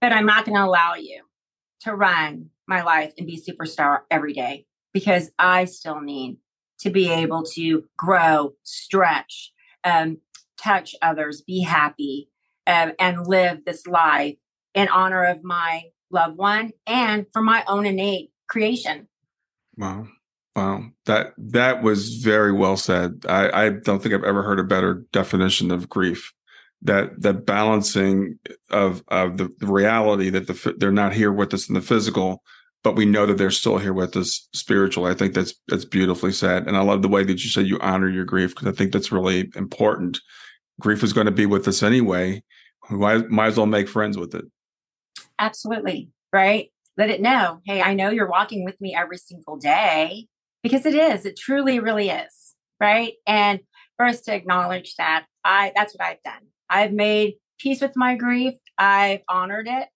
[0.00, 1.22] But I'm not going to allow you
[1.80, 6.38] to run my life and be superstar every day because I still need
[6.80, 9.52] to be able to grow, stretch,
[9.84, 10.18] um,
[10.60, 12.28] touch others, be happy,
[12.66, 14.36] um, and live this life
[14.74, 19.08] in honor of my loved one and for my own innate creation.
[19.76, 20.08] Wow.
[20.54, 20.90] Wow.
[21.06, 23.24] That that was very well said.
[23.28, 26.32] I, I don't think I've ever heard a better definition of grief.
[26.82, 28.38] That that balancing
[28.70, 32.42] of of the, reality that the they're not here with us in the physical,
[32.84, 35.06] but we know that they're still here with us spiritual.
[35.06, 37.80] I think that's that's beautifully said, and I love the way that you said you
[37.80, 40.20] honor your grief because I think that's really important.
[40.80, 42.42] Grief is going to be with us anyway.
[42.90, 44.44] Might, might as well make friends with it.
[45.38, 46.10] Absolutely.
[46.32, 46.70] Right.
[46.96, 47.60] Let it know.
[47.64, 50.26] Hey, I know you're walking with me every single day
[50.62, 51.26] because it is.
[51.26, 52.54] It truly, really is.
[52.80, 53.14] Right.
[53.26, 53.60] And
[53.98, 56.46] us to acknowledge that, I that's what I've done.
[56.70, 58.54] I've made peace with my grief.
[58.78, 59.88] I've honored it.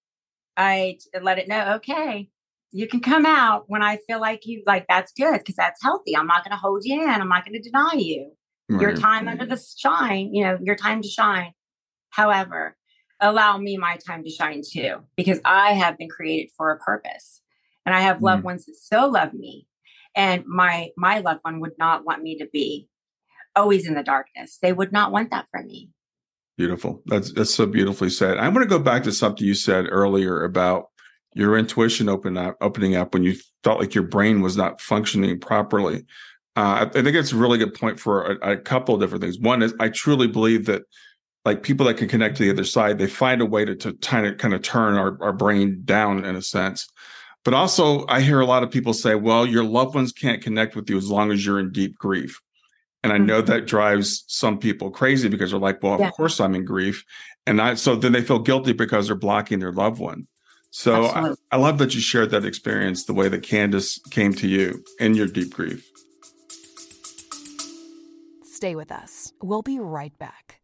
[0.56, 2.28] I let it know, okay,
[2.72, 6.16] you can come out when I feel like you like that's good because that's healthy.
[6.16, 7.08] I'm not going to hold you in.
[7.08, 8.32] I'm not going to deny you
[8.68, 8.80] right.
[8.80, 10.34] your time under the shine.
[10.34, 11.52] You know, your time to shine.
[12.10, 12.76] However,
[13.20, 17.40] allow me my time to shine too, because I have been created for a purpose.
[17.84, 18.46] And I have loved mm.
[18.46, 19.66] ones that still love me.
[20.14, 22.88] And my my loved one would not want me to be
[23.56, 24.58] always in the darkness.
[24.60, 25.90] They would not want that for me.
[26.58, 27.02] Beautiful.
[27.06, 28.38] That's that's so beautifully said.
[28.38, 30.90] I want to go back to something you said earlier about
[31.34, 35.40] your intuition open up, opening up when you felt like your brain was not functioning
[35.40, 36.04] properly.
[36.54, 39.38] Uh, I think it's a really good point for a, a couple of different things.
[39.38, 40.82] One is I truly believe that
[41.44, 43.94] like people that can connect to the other side, they find a way to, to
[43.94, 46.86] kind of kind of turn our, our brain down in a sense.
[47.44, 50.76] But also I hear a lot of people say, well, your loved ones can't connect
[50.76, 52.40] with you as long as you're in deep grief.
[53.02, 53.50] And I know mm-hmm.
[53.50, 56.08] that drives some people crazy because they're like, well, yeah.
[56.08, 57.04] of course I'm in grief.
[57.46, 60.28] And I, so then they feel guilty because they're blocking their loved one.
[60.70, 64.48] So I, I love that you shared that experience the way that Kandis came to
[64.48, 65.90] you in your deep grief.
[68.44, 69.32] Stay with us.
[69.42, 70.60] We'll be right back.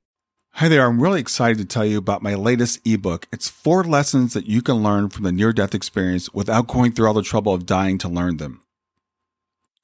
[0.53, 3.26] Hi there, I'm really excited to tell you about my latest ebook.
[3.32, 7.07] It's four lessons that you can learn from the near death experience without going through
[7.07, 8.62] all the trouble of dying to learn them.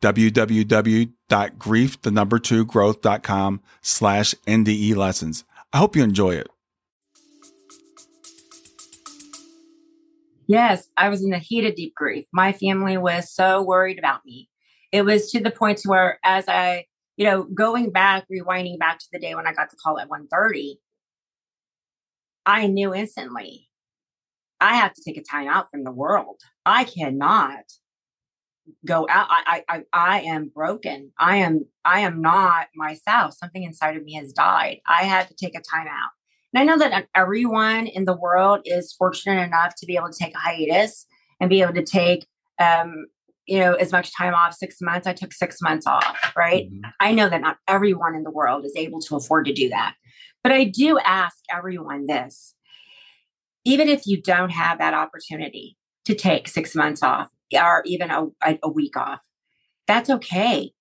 [0.00, 5.44] www.grief, the number two growth.com slash NDE lessons.
[5.72, 6.48] I hope you enjoy it.
[10.46, 12.24] Yes, I was in the heat of deep grief.
[12.32, 14.48] My family was so worried about me.
[14.92, 16.86] It was to the point where as I,
[17.18, 20.08] you know, going back, rewinding back to the day when I got the call at
[20.08, 20.76] 1.30,
[22.46, 23.68] I knew instantly
[24.58, 26.40] I have to take a time out from the world.
[26.64, 27.64] I cannot
[28.86, 31.12] go out I, I i am broken.
[31.18, 33.34] I am i am not myself.
[33.34, 34.80] Something inside of me has died.
[34.86, 36.10] I had to take a time out
[36.52, 40.18] and i know that everyone in the world is fortunate enough to be able to
[40.18, 41.06] take a hiatus
[41.40, 42.26] and be able to take
[42.60, 43.06] um
[43.46, 45.06] you know as much time off six months.
[45.06, 46.66] I took six months off right?
[46.66, 46.90] Mm-hmm.
[47.00, 49.94] i know that not everyone in the world is able to afford to do that.
[50.42, 52.54] But I do ask everyone this.
[53.64, 58.26] Even if you don't have that opportunity to take six months off or even a,
[58.62, 59.20] a week off,
[59.86, 60.72] that's okay.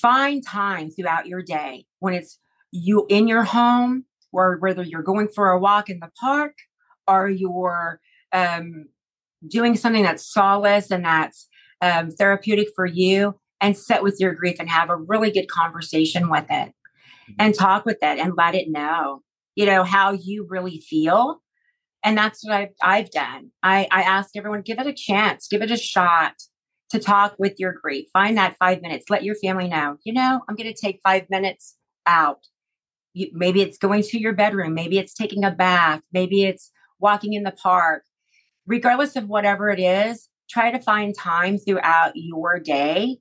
[0.00, 2.38] Find time throughout your day when it's
[2.70, 6.54] you in your home or whether you're going for a walk in the park
[7.06, 8.00] or you're
[8.32, 8.86] um,
[9.46, 11.48] doing something that's solace and that's
[11.80, 16.30] um, therapeutic for you and sit with your grief and have a really good conversation
[16.30, 17.32] with it mm-hmm.
[17.38, 19.22] and talk with it and let it know
[19.54, 21.42] you know how you really feel
[22.04, 23.50] and that's what I've, I've done.
[23.62, 25.48] I, I ask everyone give it a chance.
[25.48, 26.34] Give it a shot
[26.90, 28.06] to talk with your grief.
[28.12, 29.06] Find that five minutes.
[29.08, 31.76] Let your family know you know i'm going to take five minutes
[32.06, 32.46] out.
[33.14, 34.74] You, maybe it's going to your bedroom.
[34.74, 36.00] Maybe it's taking a bath.
[36.12, 38.04] Maybe it's walking in the park.
[38.66, 43.18] Regardless of whatever it is try to find time throughout your day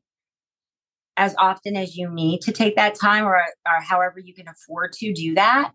[1.17, 4.91] as often as you need to take that time or, or however you can afford
[4.93, 5.71] to do that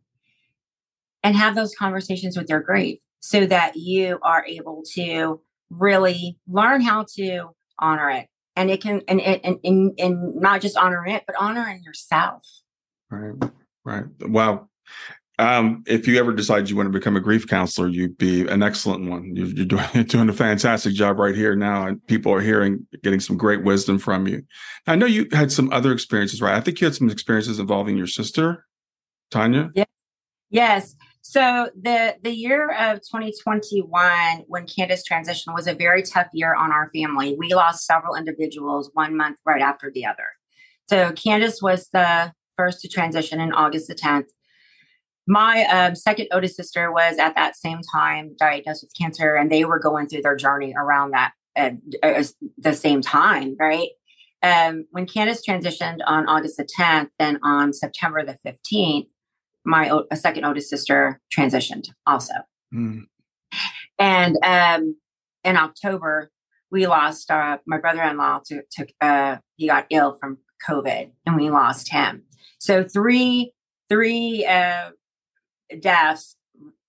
[1.26, 6.80] and have those conversations with your grief so that you are able to really learn
[6.80, 7.48] how to
[7.80, 11.82] honor it and it can and and, and, and not just honor it but honoring
[11.82, 12.46] yourself
[13.10, 13.50] right
[13.84, 14.68] right wow
[15.38, 18.62] um, if you ever decide you want to become a grief counselor, you'd be an
[18.62, 19.36] excellent one.
[19.36, 23.20] You're, you're doing, doing a fantastic job right here now, and people are hearing, getting
[23.20, 24.44] some great wisdom from you.
[24.86, 26.54] I know you had some other experiences, right?
[26.54, 28.64] I think you had some experiences involving your sister,
[29.30, 29.70] Tanya.
[29.74, 29.84] Yeah.
[30.48, 30.96] Yes.
[31.28, 36.70] So the the year of 2021, when Kandis transitioned, was a very tough year on
[36.70, 37.34] our family.
[37.36, 40.28] We lost several individuals one month right after the other.
[40.88, 44.28] So Kandis was the first to transition in August the 10th.
[45.26, 49.64] My um, second oldest sister was at that same time diagnosed with cancer, and they
[49.64, 51.74] were going through their journey around that at
[52.04, 52.22] uh,
[52.56, 53.88] the same time, right?
[54.44, 59.08] Um, when Kandis transitioned on August the 10th, then on September the 15th,
[59.66, 62.34] my a second oldest sister transitioned also.
[62.72, 63.02] Mm.
[63.98, 64.96] And um,
[65.44, 66.30] in October,
[66.70, 70.38] we lost uh, my brother-in-law to, to uh, he got ill from
[70.68, 72.22] COVID, and we lost him.
[72.58, 73.52] So three
[73.88, 74.90] three uh,
[75.80, 76.36] deaths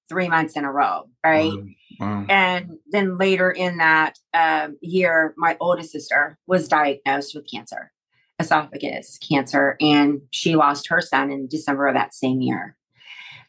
[0.10, 1.52] three months in a row, right?
[1.52, 1.66] Wow.
[2.00, 2.26] Wow.
[2.30, 7.92] And then later in that um, year, my oldest sister was diagnosed with cancer,
[8.40, 12.76] esophagus cancer, and she lost her son in December of that same year.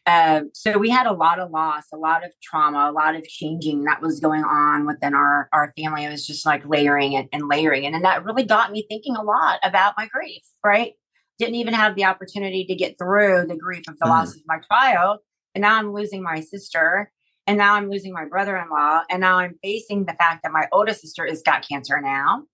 [0.07, 3.28] Um, so we had a lot of loss, a lot of trauma, a lot of
[3.28, 6.05] changing that was going on within our our family.
[6.05, 9.16] It was just like layering it and layering it, and that really got me thinking
[9.16, 10.43] a lot about my grief.
[10.64, 10.95] Right?
[11.39, 14.11] Didn't even have the opportunity to get through the grief of the mm.
[14.11, 15.20] loss of my child
[15.55, 17.11] and now I'm losing my sister.
[17.49, 19.03] And now I'm losing my brother in law.
[19.11, 22.45] And now I'm facing the fact that my oldest sister has got cancer now.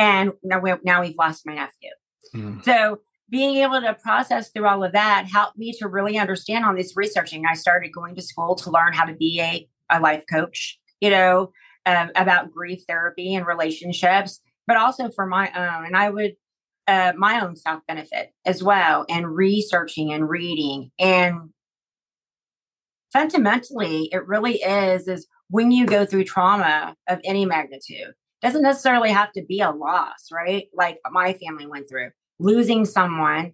[0.00, 1.90] And now, we, now we've lost my nephew.
[2.34, 2.64] Mm.
[2.64, 6.74] So being able to process through all of that helped me to really understand on
[6.74, 7.44] this researching.
[7.44, 11.10] I started going to school to learn how to be a, a life coach, you
[11.10, 11.52] know,
[11.84, 15.84] um, about grief therapy and relationships, but also for my own.
[15.84, 16.32] And I would,
[16.88, 21.50] uh, my own self benefit as well, and researching and reading and
[23.12, 29.10] fundamentally it really is is when you go through trauma of any magnitude doesn't necessarily
[29.10, 33.52] have to be a loss right like my family went through losing someone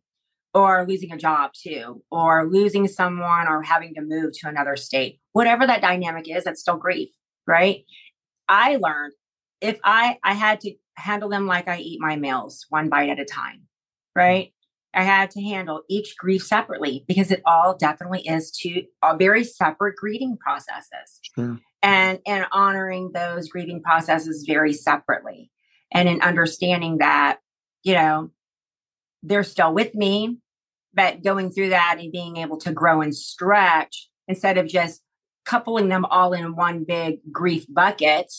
[0.54, 5.20] or losing a job too or losing someone or having to move to another state
[5.32, 7.08] whatever that dynamic is that's still grief
[7.46, 7.84] right
[8.48, 9.12] i learned
[9.60, 13.20] if i i had to handle them like i eat my meals one bite at
[13.20, 13.62] a time
[14.14, 14.52] right
[14.96, 19.44] I had to handle each grief separately because it all definitely is two uh, very
[19.44, 21.20] separate grieving processes.
[21.34, 21.58] Sure.
[21.82, 25.50] And and honoring those grieving processes very separately.
[25.92, 27.38] And in understanding that,
[27.84, 28.30] you know,
[29.22, 30.38] they're still with me,
[30.94, 35.02] but going through that and being able to grow and stretch instead of just
[35.44, 38.32] coupling them all in one big grief bucket,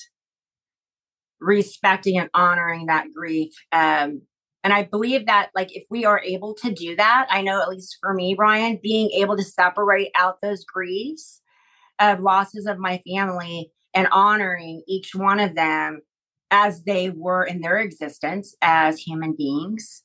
[1.40, 4.22] respecting and honoring that grief um,
[4.68, 7.70] and I believe that, like, if we are able to do that, I know at
[7.70, 11.42] least for me, Brian, being able to separate out those griefs
[12.00, 16.02] of losses of my family and honoring each one of them
[16.52, 20.04] as they were in their existence as human beings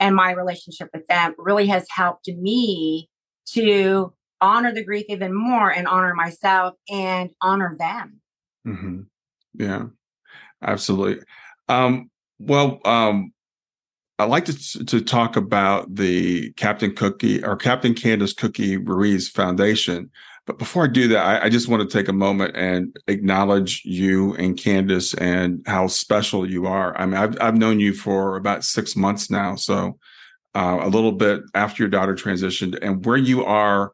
[0.00, 3.08] and my relationship with them really has helped me
[3.46, 8.20] to honor the grief even more and honor myself and honor them.
[8.66, 9.00] Mm-hmm.
[9.54, 9.86] Yeah,
[10.62, 11.24] absolutely.
[11.68, 13.32] Um, well, um,
[14.18, 20.10] I'd like to, to talk about the Captain Cookie or Captain Kandis Cookie Ruiz Foundation.
[20.48, 23.82] But before I do that, I, I, just want to take a moment and acknowledge
[23.84, 26.96] you and Kandis and how special you are.
[26.96, 29.56] I mean, I've, I've known you for about six months now.
[29.56, 29.98] So
[30.54, 33.92] uh, a little bit after your daughter transitioned and where you are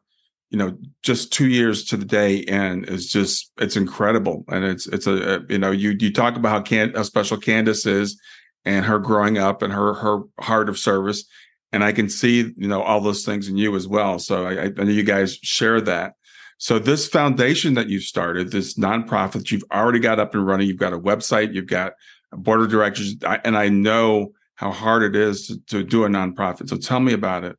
[0.49, 4.87] you know, just two years to the day in is just it's incredible, and it's
[4.87, 8.17] it's a, a you know you you talk about how can how special Kandis is,
[8.63, 11.25] and her growing up and her her heart of service,
[11.73, 14.17] and I can see you know all those things in you as well.
[14.19, 16.13] So I, I know you guys share that.
[16.57, 20.67] So this foundation that you've started, this nonprofit that you've already got up and running,
[20.67, 21.93] you've got a website, you've got
[22.31, 26.07] a board of directors, and I know how hard it is to, to do a
[26.07, 26.69] nonprofit.
[26.69, 27.57] So tell me about it.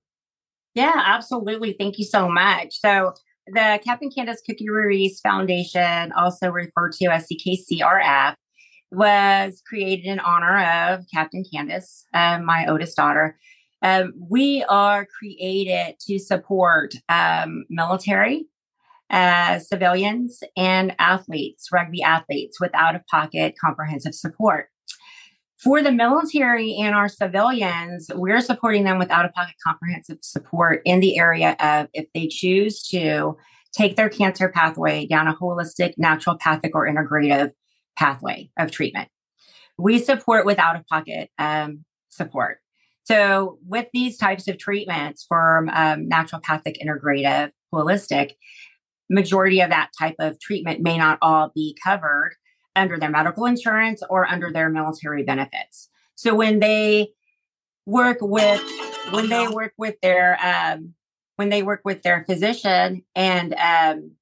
[0.75, 1.75] Yeah, absolutely.
[1.79, 2.81] Thank you so much.
[2.81, 3.13] So
[3.47, 8.35] the Captain Kandis Cookie Ruiz Foundation, also referred to as CKCRF,
[8.93, 10.59] was created in honor
[10.91, 13.39] of Captain Kandis, um, my oldest daughter.
[13.83, 18.47] Um, we are created to support um, military,
[19.11, 24.69] uh, civilians, and athletes, rugby athletes, with out of pocket comprehensive support.
[25.59, 30.83] For the military and our civilians, we're supporting them with out of pocket comprehensive support
[30.85, 33.37] in the area of if they choose to
[33.73, 37.53] take their cancer pathway down a holistic, naturopathic, or integrative
[37.97, 39.09] pathway of treatment.
[39.79, 42.59] We support with out of pocket um, support.
[43.05, 48.33] So, with these types of treatments for um, naturopathic, integrative, holistic,
[49.09, 52.35] majority of that type of treatment may not all be covered
[52.75, 55.89] under their medical insurance or under their military benefits.
[56.15, 57.09] So when they
[57.87, 58.63] work with
[59.11, 60.95] when they work with their um,
[61.37, 64.13] when they work with their physician and um,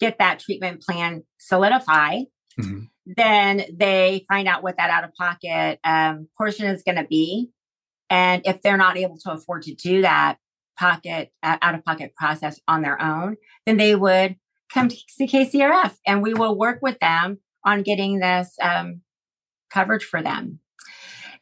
[0.00, 2.24] get that treatment plan solidified,
[2.58, 2.84] mm-hmm.
[3.06, 7.50] then they find out what that out of pocket um, portion is going to be,
[8.08, 10.38] and if they're not able to afford to do that
[10.78, 14.36] pocket out of pocket process on their own, then they would
[14.72, 19.00] come to KCRF and we will work with them on getting this um,
[19.70, 20.60] coverage for them.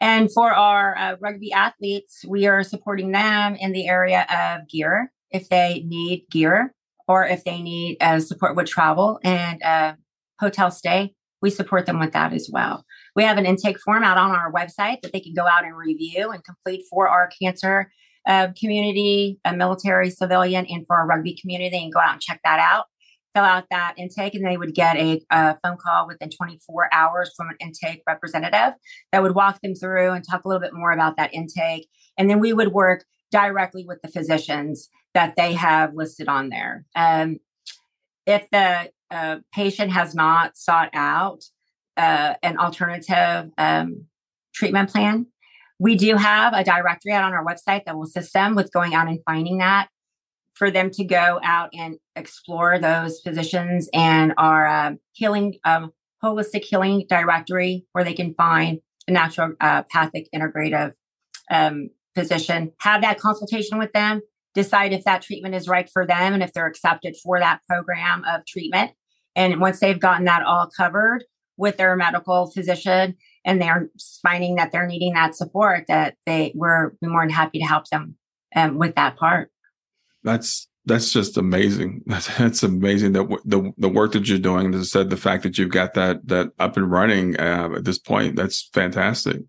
[0.00, 5.12] And for our uh, rugby athletes, we are supporting them in the area of gear
[5.30, 6.74] if they need gear
[7.06, 9.94] or if they need uh, support with travel and uh,
[10.40, 11.14] hotel stay.
[11.42, 12.84] We support them with that as well.
[13.14, 15.76] We have an intake form out on our website that they can go out and
[15.76, 17.90] review and complete for our cancer
[18.26, 21.82] uh, community, a military, civilian, and for our rugby community.
[21.82, 22.86] and go out and check that out
[23.34, 27.32] fill out that intake and they would get a, a, phone call within 24 hours
[27.36, 28.74] from an intake representative
[29.12, 32.30] that would walk them through and talk a little bit more about that intake and
[32.30, 37.38] then we would work directly with the physicians that they have listed on there um,
[38.26, 41.44] if the uh, patient has not sought out
[41.96, 44.04] uh, an alternative um,
[44.54, 45.26] treatment plan
[45.78, 48.94] we do have a directory out on our website that will assist them with going
[48.94, 49.88] out and finding that
[50.54, 55.90] for them to go out and explore those physicians and our um, healing, um,
[56.22, 60.92] holistic healing directory where they can find a naturopathic uh, integrative
[61.50, 64.22] um, physician, have that consultation with them,
[64.54, 68.22] decide if that treatment is right for them and if they're accepted for that program
[68.24, 68.92] of treatment.
[69.36, 71.24] And once they've gotten that all covered
[71.56, 73.90] with their medical physician and they're
[74.22, 78.16] finding that they're needing that support, that they we're more than happy to help them
[78.54, 79.50] um, with that part
[80.24, 82.02] that's that's just amazing.
[82.06, 84.74] That's, amazing that w- the the work that you're doing.
[84.74, 87.84] As I said, the fact that you've got that that up and running uh, at
[87.84, 89.42] this point, that's fantastic.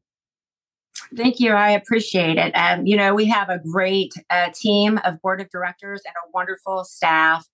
[1.16, 1.52] Thank you.
[1.52, 2.52] I appreciate it.
[2.54, 6.32] Um, you know, we have a great uh, team of board of directors and a
[6.34, 7.46] wonderful staff,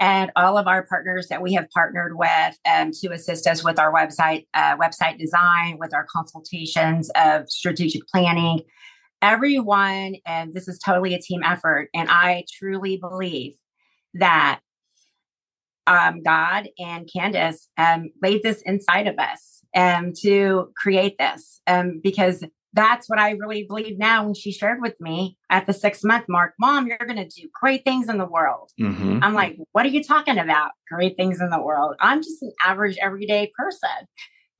[0.00, 3.78] and all of our partners that we have partnered with um, to assist us with
[3.78, 8.60] our website uh, website design, with our consultations of strategic planning,
[9.22, 11.88] everyone, and this is totally a team effort.
[11.94, 13.54] And I truly believe
[14.14, 14.60] that
[15.86, 22.00] um, God and Kandis um, laid this inside of us um, to create this um,
[22.02, 22.44] because
[22.74, 26.24] that's what I really believe now when she shared with me at the six month
[26.28, 28.70] mark, Mom, you're going to do great things in the world.
[28.80, 29.20] Mm-hmm.
[29.22, 30.72] I'm like, What are you talking about?
[30.90, 31.94] Great things in the world.
[32.00, 34.06] I'm just an average, everyday person.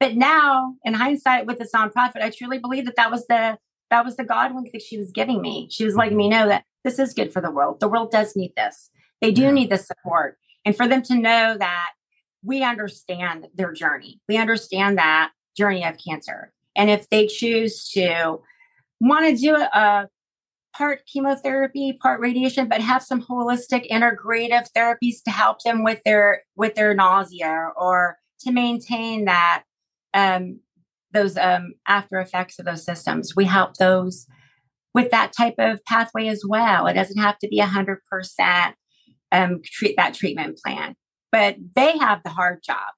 [0.01, 3.59] But now, in hindsight, with this nonprofit, I truly believe that that was the
[3.91, 5.69] that was the God wink that she was giving me.
[5.71, 6.41] She was letting me mm-hmm.
[6.41, 7.81] know that this is good for the world.
[7.81, 8.91] The world does need this.
[9.21, 9.51] They do yeah.
[9.51, 10.39] need this support.
[10.65, 11.91] And for them to know that
[12.43, 16.53] we understand their journey, we understand that journey of cancer.
[16.77, 18.41] And if they choose to
[19.01, 20.09] want to do a
[20.77, 26.43] part chemotherapy, part radiation, but have some holistic integrative therapies to help them with their
[26.57, 29.65] with their nausea or to maintain that
[30.13, 30.61] um,
[31.13, 33.35] those um, after effects of those systems.
[33.37, 34.27] We help those
[34.95, 36.87] with that type of pathway as well.
[36.87, 38.75] It doesn't have to be a hundred percent
[39.33, 40.95] um, treat that treatment plan,
[41.31, 42.91] but they have the hard job.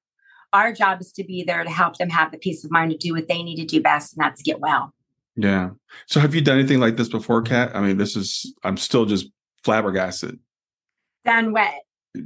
[0.57, 2.97] Our job is to be there to help them have the peace of mind to
[2.97, 4.91] do what they need to do best, and that's get well.
[5.35, 5.69] Yeah.
[6.07, 7.75] So, have you done anything like this before, Kat?
[7.75, 9.27] I mean, this is I'm still just
[9.63, 10.39] flabbergasted.
[11.25, 11.71] Done what?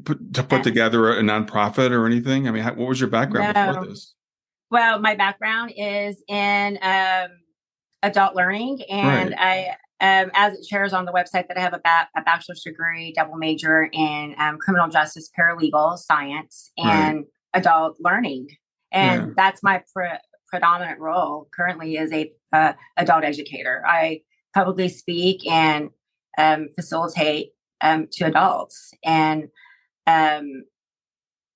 [0.06, 2.48] Put, to put together a nonprofit or anything?
[2.48, 3.68] I mean, how, what was your background no.
[3.68, 4.16] before this?
[4.70, 7.32] Well, my background is in um,
[8.02, 9.76] adult learning, and right.
[10.00, 12.64] I, um, as it shares on the website, that I have a, ba- a bachelor's
[12.64, 17.26] degree, double major in um, criminal justice, paralegal science, and right.
[17.54, 18.48] Adult learning,
[18.92, 19.34] and yeah.
[19.36, 23.84] that's my pre- predominant role currently as a uh, adult educator.
[23.88, 24.22] I
[24.54, 25.90] publicly speak and
[26.38, 27.50] um, facilitate
[27.82, 29.46] um, to adults, and
[30.08, 30.64] um,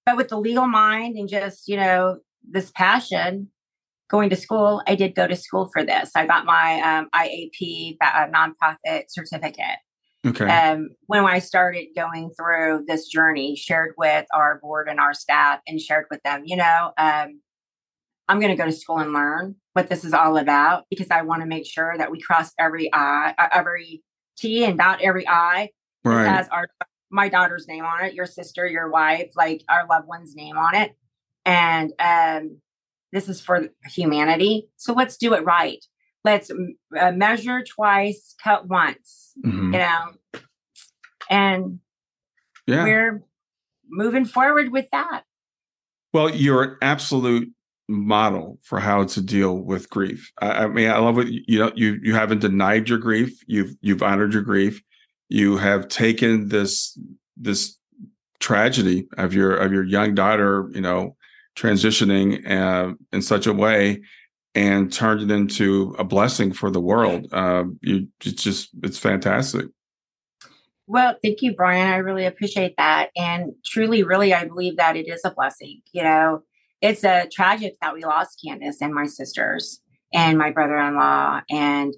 [0.06, 2.18] but with the legal mind and just you know
[2.50, 3.50] this passion
[4.10, 6.12] going to school, I did go to school for this.
[6.16, 9.80] I got my um, IAP uh, nonprofit certificate.
[10.26, 10.45] Okay.
[10.45, 15.59] Um, when I started going through this journey, shared with our board and our staff,
[15.67, 17.41] and shared with them, you know, um,
[18.28, 21.21] I'm going to go to school and learn what this is all about because I
[21.21, 24.01] want to make sure that we cross every I, uh, every
[24.38, 25.69] T and dot every I.
[26.03, 26.28] Right.
[26.28, 26.67] Has our
[27.11, 30.76] my daughter's name on it, your sister, your wife, like our loved one's name on
[30.76, 30.95] it,
[31.45, 32.57] and um,
[33.11, 34.69] this is for humanity.
[34.78, 35.84] So let's do it right.
[36.26, 36.49] Let's
[36.99, 39.34] uh, measure twice, cut once.
[39.45, 39.73] Mm-hmm.
[39.73, 40.41] You know,
[41.30, 41.80] and
[42.65, 42.84] yeah.
[42.84, 43.23] we're
[43.88, 45.21] moving forward with that.
[46.15, 47.53] Well, you're an absolute
[47.88, 50.32] model for how to deal with grief.
[50.41, 51.71] I, I mean, I love what you know.
[51.76, 53.38] You you haven't denied your grief.
[53.45, 54.82] You've you've honored your grief.
[55.30, 56.97] You have taken this
[57.38, 57.78] this
[58.39, 60.71] tragedy of your of your young daughter.
[60.73, 61.15] You know,
[61.55, 64.01] transitioning uh, in such a way
[64.56, 67.28] and turned it into a blessing for the world.
[67.32, 69.68] Uh, you it's just it's fantastic.
[70.88, 71.88] Well, thank you, Brian.
[71.88, 73.10] I really appreciate that.
[73.16, 75.82] And truly, really, I believe that it is a blessing.
[75.93, 76.43] You know,
[76.82, 79.82] it's a tragic that we lost Kandis and my sisters
[80.14, 81.93] and my brother-in-law and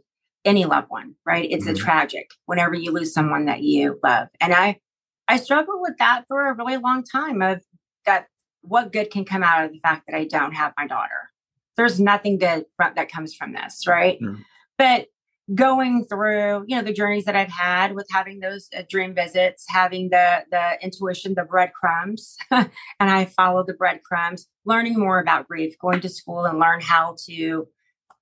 [0.45, 1.47] any loved one, right?
[1.51, 1.75] It's mm-hmm.
[1.75, 4.29] a tragic whenever you lose someone that you love.
[4.39, 4.79] And I
[5.27, 7.61] I struggled with that for a really long time of
[8.05, 8.27] that
[8.61, 11.29] what good can come out of the fact that I don't have my daughter?
[11.77, 14.19] There's nothing good that comes from this, right?
[14.19, 14.41] Mm-hmm.
[14.77, 15.07] But
[15.55, 19.63] going through you know the journeys that i've had with having those uh, dream visits
[19.69, 22.69] having the the intuition the breadcrumbs and
[22.99, 27.65] i follow the breadcrumbs learning more about grief going to school and learn how to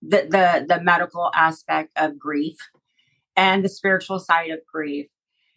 [0.03, 2.57] the the, the medical aspect of grief
[3.35, 5.07] and the spiritual side of grief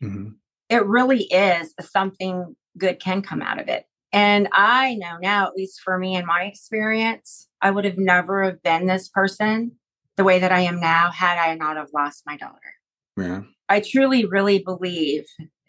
[0.03, 0.31] mm-hmm.
[0.71, 5.55] it really is something good can come out of it and i know now at
[5.55, 9.73] least for me in my experience i would have never have been this person
[10.19, 12.75] the way that I am now had I not have lost my daughter.
[13.17, 13.43] Yeah.
[13.69, 15.25] I truly, really believe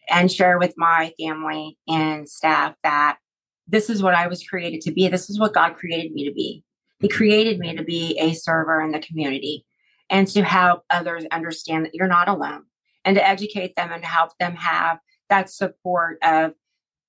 [0.10, 3.20] and share with my family and staff that
[3.68, 5.08] this is what I was created to be.
[5.08, 6.64] This is what God created me to be.
[7.00, 7.16] He mm-hmm.
[7.16, 9.66] created me to be a server in the community
[10.10, 12.64] and to help others understand that you're not alone
[13.06, 14.98] and to educate them and help them have
[15.30, 16.54] that support of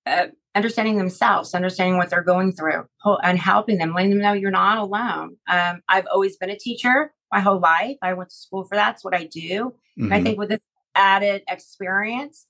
[0.05, 2.85] uh, understanding themselves, understanding what they're going through,
[3.23, 5.37] and helping them, letting them know you're not alone.
[5.49, 7.97] Um, I've always been a teacher my whole life.
[8.03, 8.95] I went to school for that.
[8.95, 9.75] It's what I do.
[9.99, 10.13] Mm-hmm.
[10.13, 10.61] I think with this
[10.95, 12.47] added experience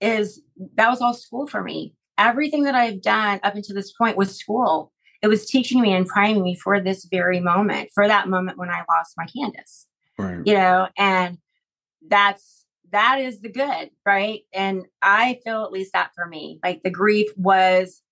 [0.00, 0.40] is
[0.76, 1.94] that was all school for me.
[2.18, 4.92] Everything that I've done up until this point was school.
[5.22, 8.70] It was teaching me and priming me for this very moment, for that moment when
[8.70, 9.86] I lost my Kandis.
[10.18, 10.40] Right.
[10.46, 11.38] You know, and
[12.08, 12.59] that's
[12.92, 14.40] that is the good, right?
[14.52, 16.58] And I feel at least that for me.
[16.62, 18.02] Like the grief was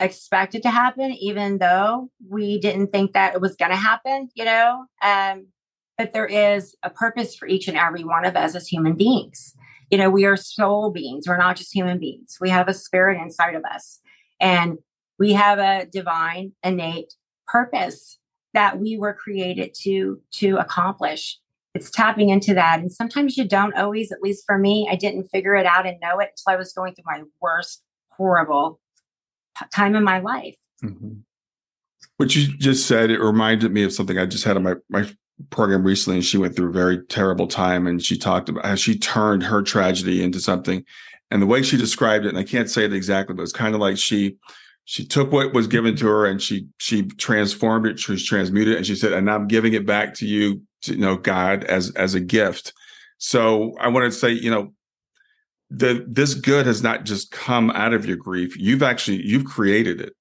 [0.00, 4.44] expected to happen, even though we didn't think that it was going to happen, you
[4.44, 4.84] know?
[5.02, 5.48] Um,
[5.96, 9.54] but there is a purpose for each and every one of us as human beings.
[9.90, 11.26] You know, we are soul beings.
[11.26, 12.38] We're not just human beings.
[12.40, 14.00] We have a spirit inside of us
[14.38, 14.78] and
[15.18, 17.14] we have a divine innate
[17.46, 18.18] purpose
[18.54, 21.38] that we were created to to accomplish
[21.74, 25.28] it's tapping into that and sometimes you don't always at least for me i didn't
[25.28, 27.82] figure it out and know it until i was going through my worst
[28.18, 28.80] horrible
[29.72, 30.56] time in my life.
[30.84, 31.20] Mm-hmm.
[32.16, 35.08] What you just said, it reminded me of something I just had on my, my
[35.50, 36.18] program recently.
[36.18, 39.44] And she went through a very terrible time and she talked about how she turned
[39.44, 40.84] her tragedy into something.
[41.30, 43.74] And the way she described it, and I can't say it exactly, but it's kind
[43.74, 44.36] of like she
[44.84, 48.76] she took what was given to her and she she transformed it, she transmuted it,
[48.78, 52.14] and she said, and I'm giving it back to you, you know, God, as as
[52.14, 52.72] a gift.
[53.18, 54.72] So I want to say, you know,
[55.70, 58.56] the this good has not just come out of your grief.
[58.58, 60.14] You've actually you've created it.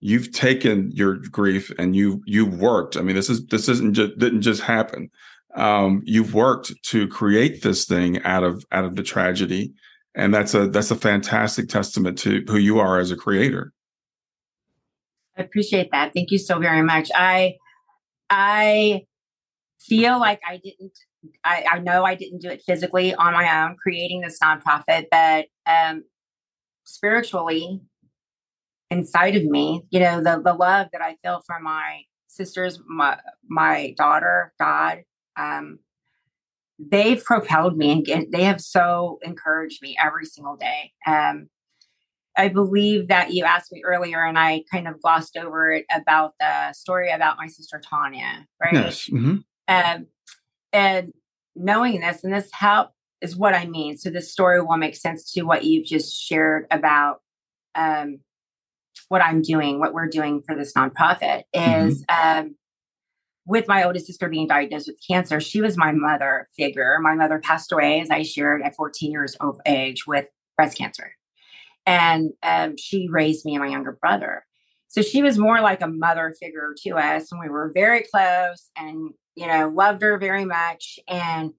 [0.00, 2.96] You've taken your grief and you you've worked.
[2.96, 5.10] I mean this is this isn't just didn't just happen.
[5.54, 9.72] Um, you've worked to create this thing out of out of the tragedy.
[10.14, 13.72] And that's a that's a fantastic testament to who you are as a creator.
[15.36, 16.12] I appreciate that.
[16.14, 17.10] Thank you so very much.
[17.14, 17.56] I
[18.30, 19.04] i
[19.86, 20.92] feel like i didn't
[21.42, 25.46] I, I, know I didn't do it physically on my own, creating this nonprofit, but
[25.66, 26.04] um,
[26.84, 27.80] spiritually
[28.90, 33.18] inside of me, you know, the the love that I feel for my sisters, my
[33.48, 35.02] my daughter, God,
[35.36, 35.78] um,
[36.78, 40.92] they've propelled me and they have so encouraged me every single day.
[41.06, 41.48] Um,
[42.36, 46.34] I believe that you asked me earlier, and I kind of glossed over it about
[46.40, 48.74] the story about my sister Tanya, right?
[48.74, 49.08] Yes.
[49.08, 49.36] Mm-hmm.
[49.68, 50.06] Um,
[50.72, 51.12] and
[51.54, 52.90] knowing this, and this help
[53.20, 53.96] is what I mean.
[53.96, 57.20] So this story will make sense to what you've just shared about
[57.74, 58.20] um,
[59.08, 62.38] what I'm doing, what we're doing for this nonprofit is mm-hmm.
[62.46, 62.56] um,
[63.46, 66.98] with my oldest sister being diagnosed with cancer, she was my mother figure.
[67.00, 71.12] My mother passed away, as I shared, at 14 years of age with breast cancer.
[71.86, 74.46] And um, she raised me and my younger brother.
[74.94, 77.32] So she was more like a mother figure to us.
[77.32, 81.00] And we were very close and, you know, loved her very much.
[81.08, 81.52] And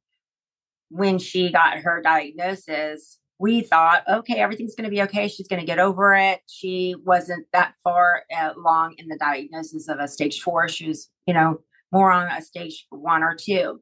[0.88, 5.27] when she got her diagnosis, we thought, okay, everything's going to be okay.
[5.27, 6.39] She's going to get over it.
[6.47, 10.69] She wasn't that far uh, along in the diagnosis of a stage four.
[10.69, 11.59] She was, you know,
[11.91, 13.81] more on a stage one or two.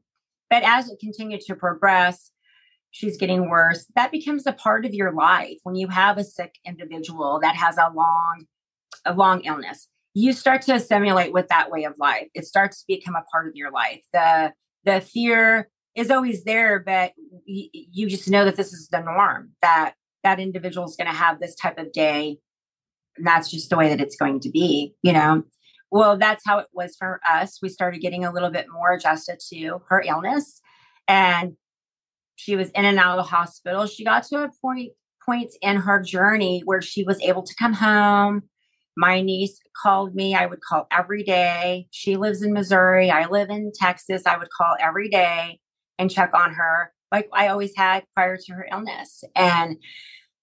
[0.50, 2.32] But as it continued to progress,
[2.90, 3.86] she's getting worse.
[3.96, 7.78] That becomes a part of your life when you have a sick individual that has
[7.78, 8.48] a long,
[9.06, 9.88] a long illness.
[10.14, 12.28] You start to assimilate with that way of life.
[12.34, 14.02] It starts to become a part of your life.
[14.14, 14.54] The
[14.86, 17.14] the fear is always there, but
[17.48, 19.52] y- you just know that this is the norm.
[19.62, 22.38] That that individual is going to have this type of day,
[23.18, 24.94] and that's just the way that it's going to be.
[25.02, 25.44] You know,
[25.94, 27.60] well, that's how it was for us.
[27.62, 30.60] We started getting a little bit more adjusted to her illness.
[31.08, 31.54] And
[32.36, 33.86] she was in and out of the hospital.
[33.86, 37.74] She got to a point point in her journey where she was able to come
[37.74, 38.42] home.
[38.96, 40.36] My niece called me.
[40.36, 41.88] I would call every day.
[41.92, 43.10] She lives in Missouri.
[43.10, 44.24] I live in Texas.
[44.26, 45.60] I would call every day
[45.98, 49.24] and check on her like I always had prior to her illness.
[49.36, 49.78] And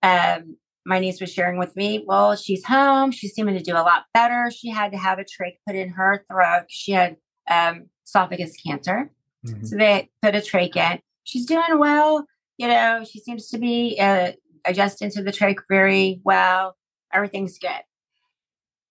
[0.02, 3.10] um, my niece was sharing with me, well, she's home.
[3.10, 4.50] She's seeming to do a lot better.
[4.56, 6.66] She had to have a trach put in her throat.
[6.68, 7.16] She had
[7.50, 9.10] um, esophagus cancer.
[9.44, 9.64] Mm-hmm.
[9.64, 11.00] So they put a trach in.
[11.24, 12.24] She's doing well.
[12.56, 14.32] You know, she seems to be uh,
[14.64, 16.76] adjusting to the trach very well.
[17.12, 17.82] Everything's good.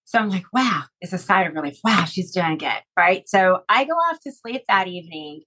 [0.10, 1.78] So I'm like, wow, it's a sigh of relief.
[1.84, 2.82] Wow, she's doing good.
[2.98, 3.30] Right.
[3.30, 5.42] So I go off to sleep that evening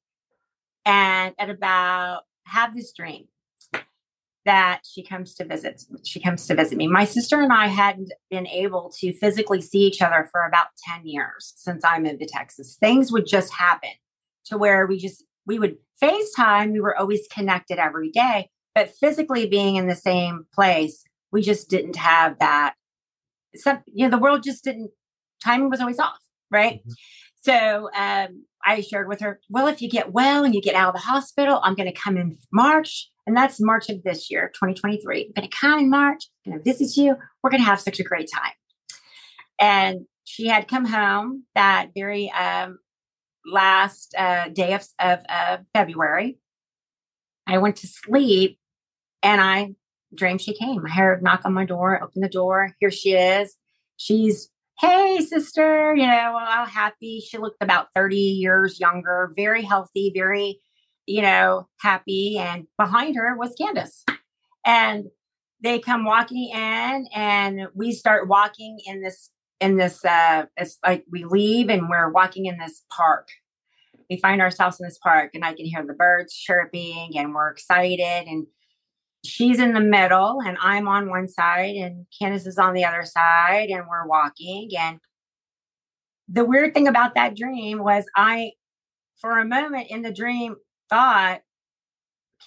[0.87, 3.25] and at about have this dream
[4.45, 8.13] that she comes to visit she comes to visit me my sister and i hadn't
[8.29, 12.27] been able to physically see each other for about 10 years since i moved to
[12.27, 13.91] texas things would just happen
[14.45, 19.47] to where we just we would facetime we were always connected every day but physically
[19.47, 22.75] being in the same place we just didn't have that
[23.57, 24.91] some you know the world just didn't
[25.43, 26.19] timing was always off
[26.51, 26.93] right mm-hmm.
[27.43, 30.95] so um i shared with her well if you get well and you get out
[30.95, 34.49] of the hospital i'm going to come in march and that's March of this year,
[34.55, 35.27] 2023.
[35.27, 37.17] I'm going to come in March, I'm going to visit you.
[37.43, 38.53] We're going to have such a great time.
[39.61, 42.79] And she had come home that very um,
[43.47, 46.39] last uh, day of, of uh, February.
[47.47, 48.59] I went to sleep
[49.23, 49.75] and I
[50.15, 50.85] dreamed she came.
[50.87, 52.75] I heard knock on my door, open the door.
[52.81, 53.57] Here she is.
[53.97, 57.21] She's, hey, sister, you know, all happy.
[57.21, 60.61] She looked about 30 years younger, very healthy, very
[61.07, 62.39] you know, happy.
[62.39, 64.05] And behind her was Kandis.
[64.65, 65.07] And
[65.63, 71.05] they come walking in and we start walking in this in this uh it's like
[71.11, 73.29] we leave and we're walking in this park
[74.11, 77.51] we find ourselves in this park and i can hear the birds chirping and we're
[77.51, 78.49] excited and
[79.25, 83.05] she's in the middle and i'm on one side and kandis is on the other
[83.05, 84.99] side and we're walking and
[86.29, 88.51] the weird thing about that dream was i
[89.23, 90.57] for a moment in the dream
[90.91, 91.41] thought,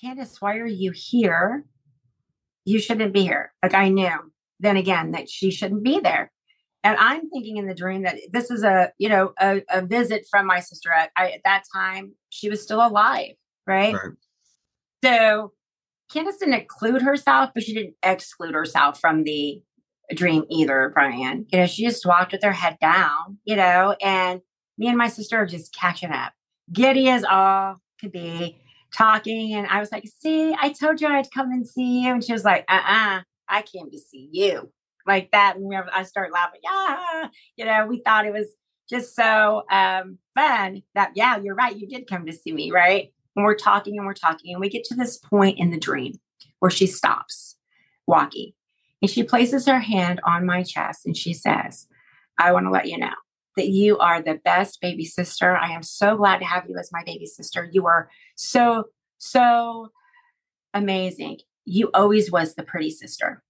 [0.04, 1.66] Kandis, why are you here?
[2.66, 3.54] You shouldn't be here.
[3.64, 6.32] Like I knew then again that she shouldn't be there.
[6.84, 10.28] And I'm thinking in the dream that this is a, you know, a, a visit
[10.30, 10.92] from my sister.
[10.92, 13.32] At, I, at that time, she was still alive,
[13.66, 13.96] right?
[13.96, 14.12] right?
[15.04, 15.54] So
[16.14, 19.62] Kandis didn't include herself, but she didn't exclude herself from the
[20.14, 21.46] dream either, Brian.
[21.52, 24.42] You know, she just walked with her head down, you know, and
[24.78, 26.34] me and my sister are just catching up.
[26.72, 28.60] Giddy as all could be
[28.94, 29.54] talking.
[29.54, 32.14] And I was like, see, I told you I'd come and see you.
[32.14, 34.72] And she was like, uh uh I came to see you.
[35.08, 35.56] Like that.
[35.56, 36.62] And I start laughing.
[36.64, 37.28] Yeah.
[37.58, 38.48] You know, we thought it was
[38.90, 41.78] just so um, fun that, yeah, you're right.
[41.78, 42.72] You did come to see me.
[42.72, 43.14] Right.
[43.36, 44.54] And we're talking and we're talking.
[44.54, 46.20] And we get to this point in the dream
[46.60, 47.58] where she stops
[48.08, 48.54] walking
[49.02, 51.88] and she places her hand on my chest and she says,
[52.38, 53.14] I want to let you know
[53.56, 55.56] that you are the best baby sister.
[55.56, 57.70] I am so glad to have you as my baby sister.
[57.72, 58.86] You are so,
[59.18, 59.92] so
[60.74, 61.40] amazing.
[61.66, 63.42] You always was the pretty sister.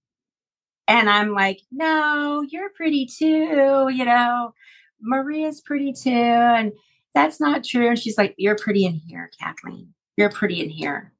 [0.88, 3.90] And I'm like, no, you're pretty too.
[3.92, 4.54] You know,
[5.00, 6.10] Maria's pretty too.
[6.10, 6.72] And
[7.16, 7.88] that's not true.
[7.88, 9.94] And she's like, you're pretty in here, Kathleen.
[10.18, 11.14] You're pretty in here.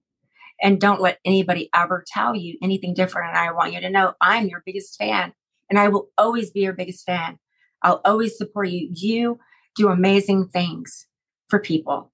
[0.63, 3.31] And don't let anybody ever tell you anything different.
[3.31, 5.33] And I want you to know I'm your biggest fan
[5.71, 7.39] and I will always be your biggest fan.
[7.83, 8.91] I'll always support you.
[8.93, 9.39] You
[9.75, 11.07] do amazing things
[11.49, 12.13] for people.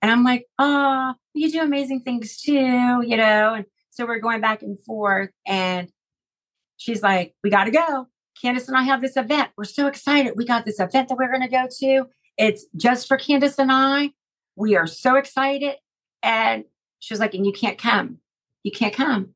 [0.00, 3.52] And I'm like, oh, you do amazing things too, you know?
[3.52, 5.28] And so we're going back and forth.
[5.46, 5.90] And
[6.78, 8.06] she's like, we got to go.
[8.42, 9.50] Kandis and I have this event.
[9.58, 10.32] We're so excited.
[10.36, 12.06] We got this event that we're going to go to.
[12.40, 14.12] It's just for Kandis and I.
[14.56, 15.74] We are so excited.
[16.22, 16.64] And
[16.98, 18.16] she was like, and you can't come.
[18.62, 19.34] You can't come.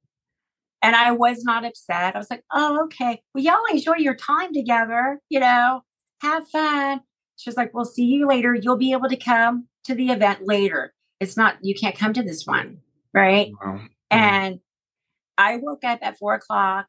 [0.81, 2.15] And I was not upset.
[2.15, 3.21] I was like, oh, okay.
[3.35, 5.83] Well, y'all enjoy your time together, you know,
[6.23, 7.03] have fun.
[7.37, 8.55] She was like, we'll see you later.
[8.55, 10.95] You'll be able to come to the event later.
[11.21, 12.79] It's not, you can't come to this one.
[13.13, 13.53] Right.
[13.63, 13.73] Wow.
[13.73, 13.87] Mm-hmm.
[14.11, 14.61] And
[15.37, 16.87] I woke up at four o'clock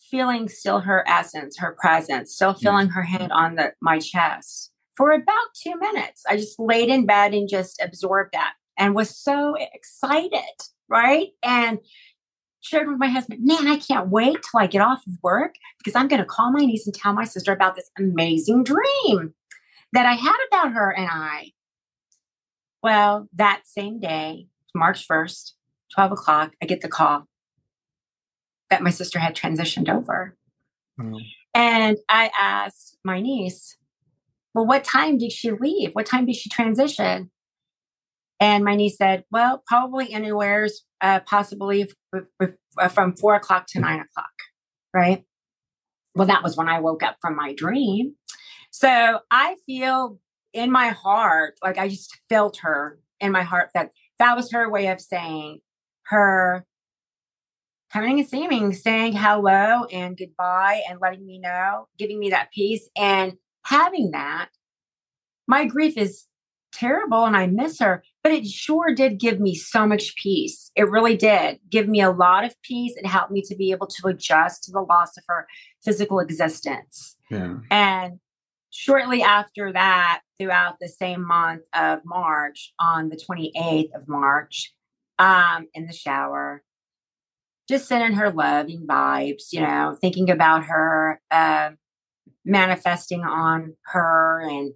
[0.00, 5.12] feeling still her essence, her presence, still feeling her hand on the my chest for
[5.12, 6.22] about two minutes.
[6.28, 10.40] I just laid in bed and just absorbed that and was so excited,
[10.88, 11.28] right?
[11.42, 11.78] And
[12.60, 15.96] shared with my husband, man, I can't wait till I get off of work because
[15.96, 19.34] I'm going to call my niece and tell my sister about this amazing dream
[19.92, 21.52] that I had about her and I.
[22.82, 25.52] Well, that same day, March 1st,
[25.94, 27.26] 12 o'clock, I get the call
[28.70, 30.36] that my sister had transitioned over.
[30.98, 31.20] Mm.
[31.54, 33.76] And I asked my niece,
[34.54, 35.90] well, what time did she leave?
[35.92, 37.30] What time did she transition?
[38.40, 41.82] And my niece said, well, probably anywhere's uh, possibly
[42.14, 44.32] f- f- uh, from four o'clock to nine o'clock.
[44.92, 45.24] Right.
[46.14, 48.16] Well, that was when I woke up from my dream.
[48.70, 50.18] So I feel
[50.52, 54.68] in my heart, like I just felt her in my heart that that was her
[54.68, 55.60] way of saying
[56.06, 56.66] her
[57.92, 62.88] coming and seeing saying hello and goodbye and letting me know, giving me that peace
[62.96, 63.34] and
[63.64, 64.48] having that.
[65.46, 66.26] My grief is
[66.72, 70.70] terrible and I miss her, but it sure did give me so much peace.
[70.74, 72.94] It really did give me a lot of peace.
[72.96, 75.46] It helped me to be able to adjust to the loss of her
[75.84, 77.16] physical existence.
[77.30, 77.58] Yeah.
[77.70, 78.20] And
[78.70, 84.74] shortly after that, throughout the same month of March, on the 28th of March,
[85.18, 86.62] um, in the shower,
[87.68, 91.70] just sending her loving vibes, you know, thinking about her, uh,
[92.44, 94.72] manifesting on her and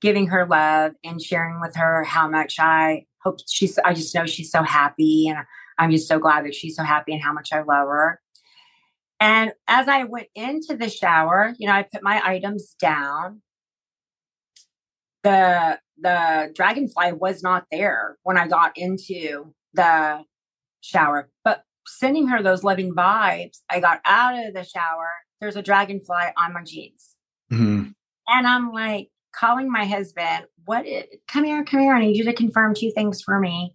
[0.00, 4.26] giving her love and sharing with her how much I hope she's, I just know
[4.26, 5.28] she's so happy.
[5.28, 5.38] And
[5.78, 8.20] I'm just so glad that she's so happy and how much I love her.
[9.20, 13.42] And as I went into the shower, you know, I put my items down.
[15.22, 20.24] The the dragonfly was not there when I got into the
[20.80, 21.28] shower.
[21.44, 25.10] But sending her those loving vibes, I got out of the shower.
[25.40, 27.16] There's a dragonfly on my jeans.
[27.50, 27.90] Mm-hmm.
[28.28, 31.22] And I'm like, calling my husband, what is, it?
[31.28, 31.94] come here, come here.
[31.94, 33.74] I need you to confirm two things for me.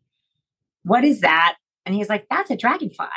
[0.84, 1.56] What is that?
[1.86, 3.08] And he's like, that's a dragonfly.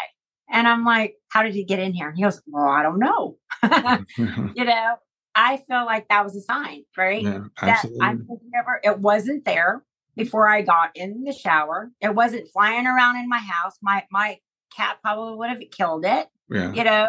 [0.51, 2.09] And I'm like, how did he get in here?
[2.09, 3.37] And he goes, well, I don't know.
[4.55, 4.97] you know,
[5.35, 7.23] I feel like that was a sign, right?
[7.23, 9.85] Yeah, that I'm never, it wasn't there
[10.17, 11.91] before I got in the shower.
[12.01, 13.77] It wasn't flying around in my house.
[13.83, 14.39] My, my
[14.75, 16.29] cat probably would have killed it.
[16.51, 16.73] Yeah.
[16.73, 17.09] You know,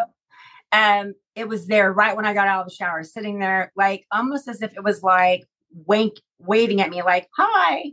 [0.72, 4.06] um, it was there right when I got out of the shower, sitting there, like
[4.12, 5.44] almost as if it was like
[5.86, 7.92] wink, waving at me, like, hi,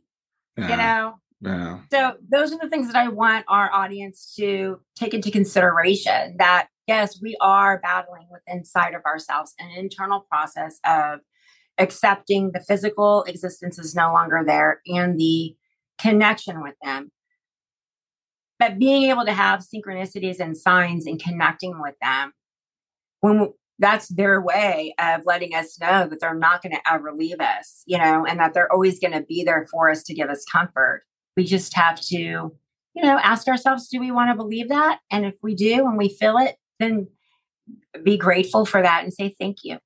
[0.58, 0.70] yeah.
[0.70, 1.14] you know?
[1.40, 1.80] Yeah.
[1.92, 6.68] So those are the things that I want our audience to take into consideration that
[6.88, 11.20] yes, we are battling with inside of ourselves an internal process of
[11.78, 15.56] accepting the physical existence is no longer there and the
[16.00, 17.12] connection with them.
[18.58, 22.34] But being able to have synchronicities and signs and connecting with them
[23.22, 27.39] when that's their way of letting us know that they're not going to ever leave
[27.39, 30.30] us, you know, and that they're always going to be there for us to give
[30.30, 31.03] us comfort.
[31.36, 34.99] We just have to, you know, ask ourselves, do we want to believe that?
[35.11, 37.07] And if we do and we feel it, then
[38.03, 39.78] be grateful for that and say thank you.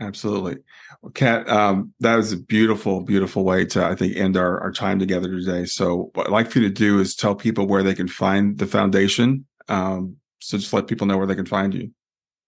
[0.00, 0.56] Absolutely.
[1.00, 4.72] Well, Kat, um, that was a beautiful, beautiful way to, I think, end our, our
[4.72, 5.64] time together today.
[5.64, 8.58] So what I'd like for you to do is tell people where they can find
[8.58, 9.46] the foundation.
[9.68, 11.90] Um, so just let people know where they can find you.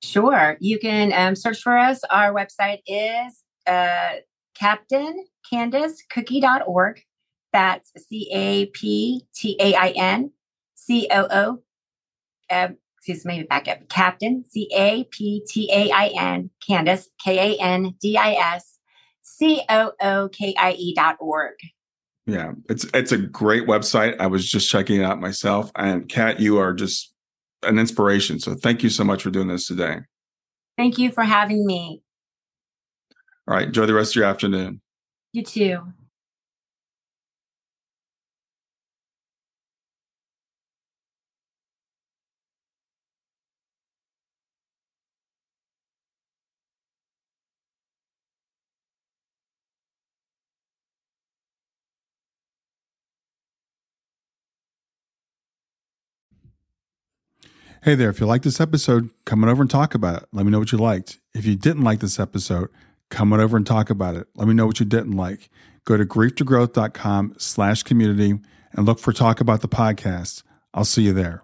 [0.02, 0.56] Sure.
[0.60, 2.00] You can um, search for us.
[2.10, 4.20] Our website is uh,
[4.60, 7.02] captainkandiscookie.org.
[7.52, 10.30] That's C A P T A I N
[10.74, 11.58] C O O.
[12.50, 17.54] Um, excuse me, back up, Captain, C A P T A I N, Kandis, K
[17.54, 18.78] A N D I S,
[19.22, 21.54] C O O K I E dot org.
[22.26, 24.16] Yeah, it's it's a great website.
[24.20, 25.70] I was just checking it out myself.
[25.74, 27.14] And Kat, you are just
[27.62, 28.38] an inspiration.
[28.40, 29.98] So thank you so much for doing this today.
[30.76, 32.02] Thank you for having me.
[33.48, 34.80] All right, enjoy the rest of your afternoon.
[35.32, 35.80] You too.
[57.82, 60.28] Hey there, if you like this episode, come on over and talk about it.
[60.32, 61.20] Let me know what you liked.
[61.32, 62.70] If you didn't like this episode,
[63.08, 64.26] come on over and talk about it.
[64.34, 65.48] Let me know what you didn't like.
[65.84, 68.40] Go to grieftogrowth.com slash community
[68.72, 70.42] and look for Talk About the Podcast.
[70.74, 71.42] I'll see you there.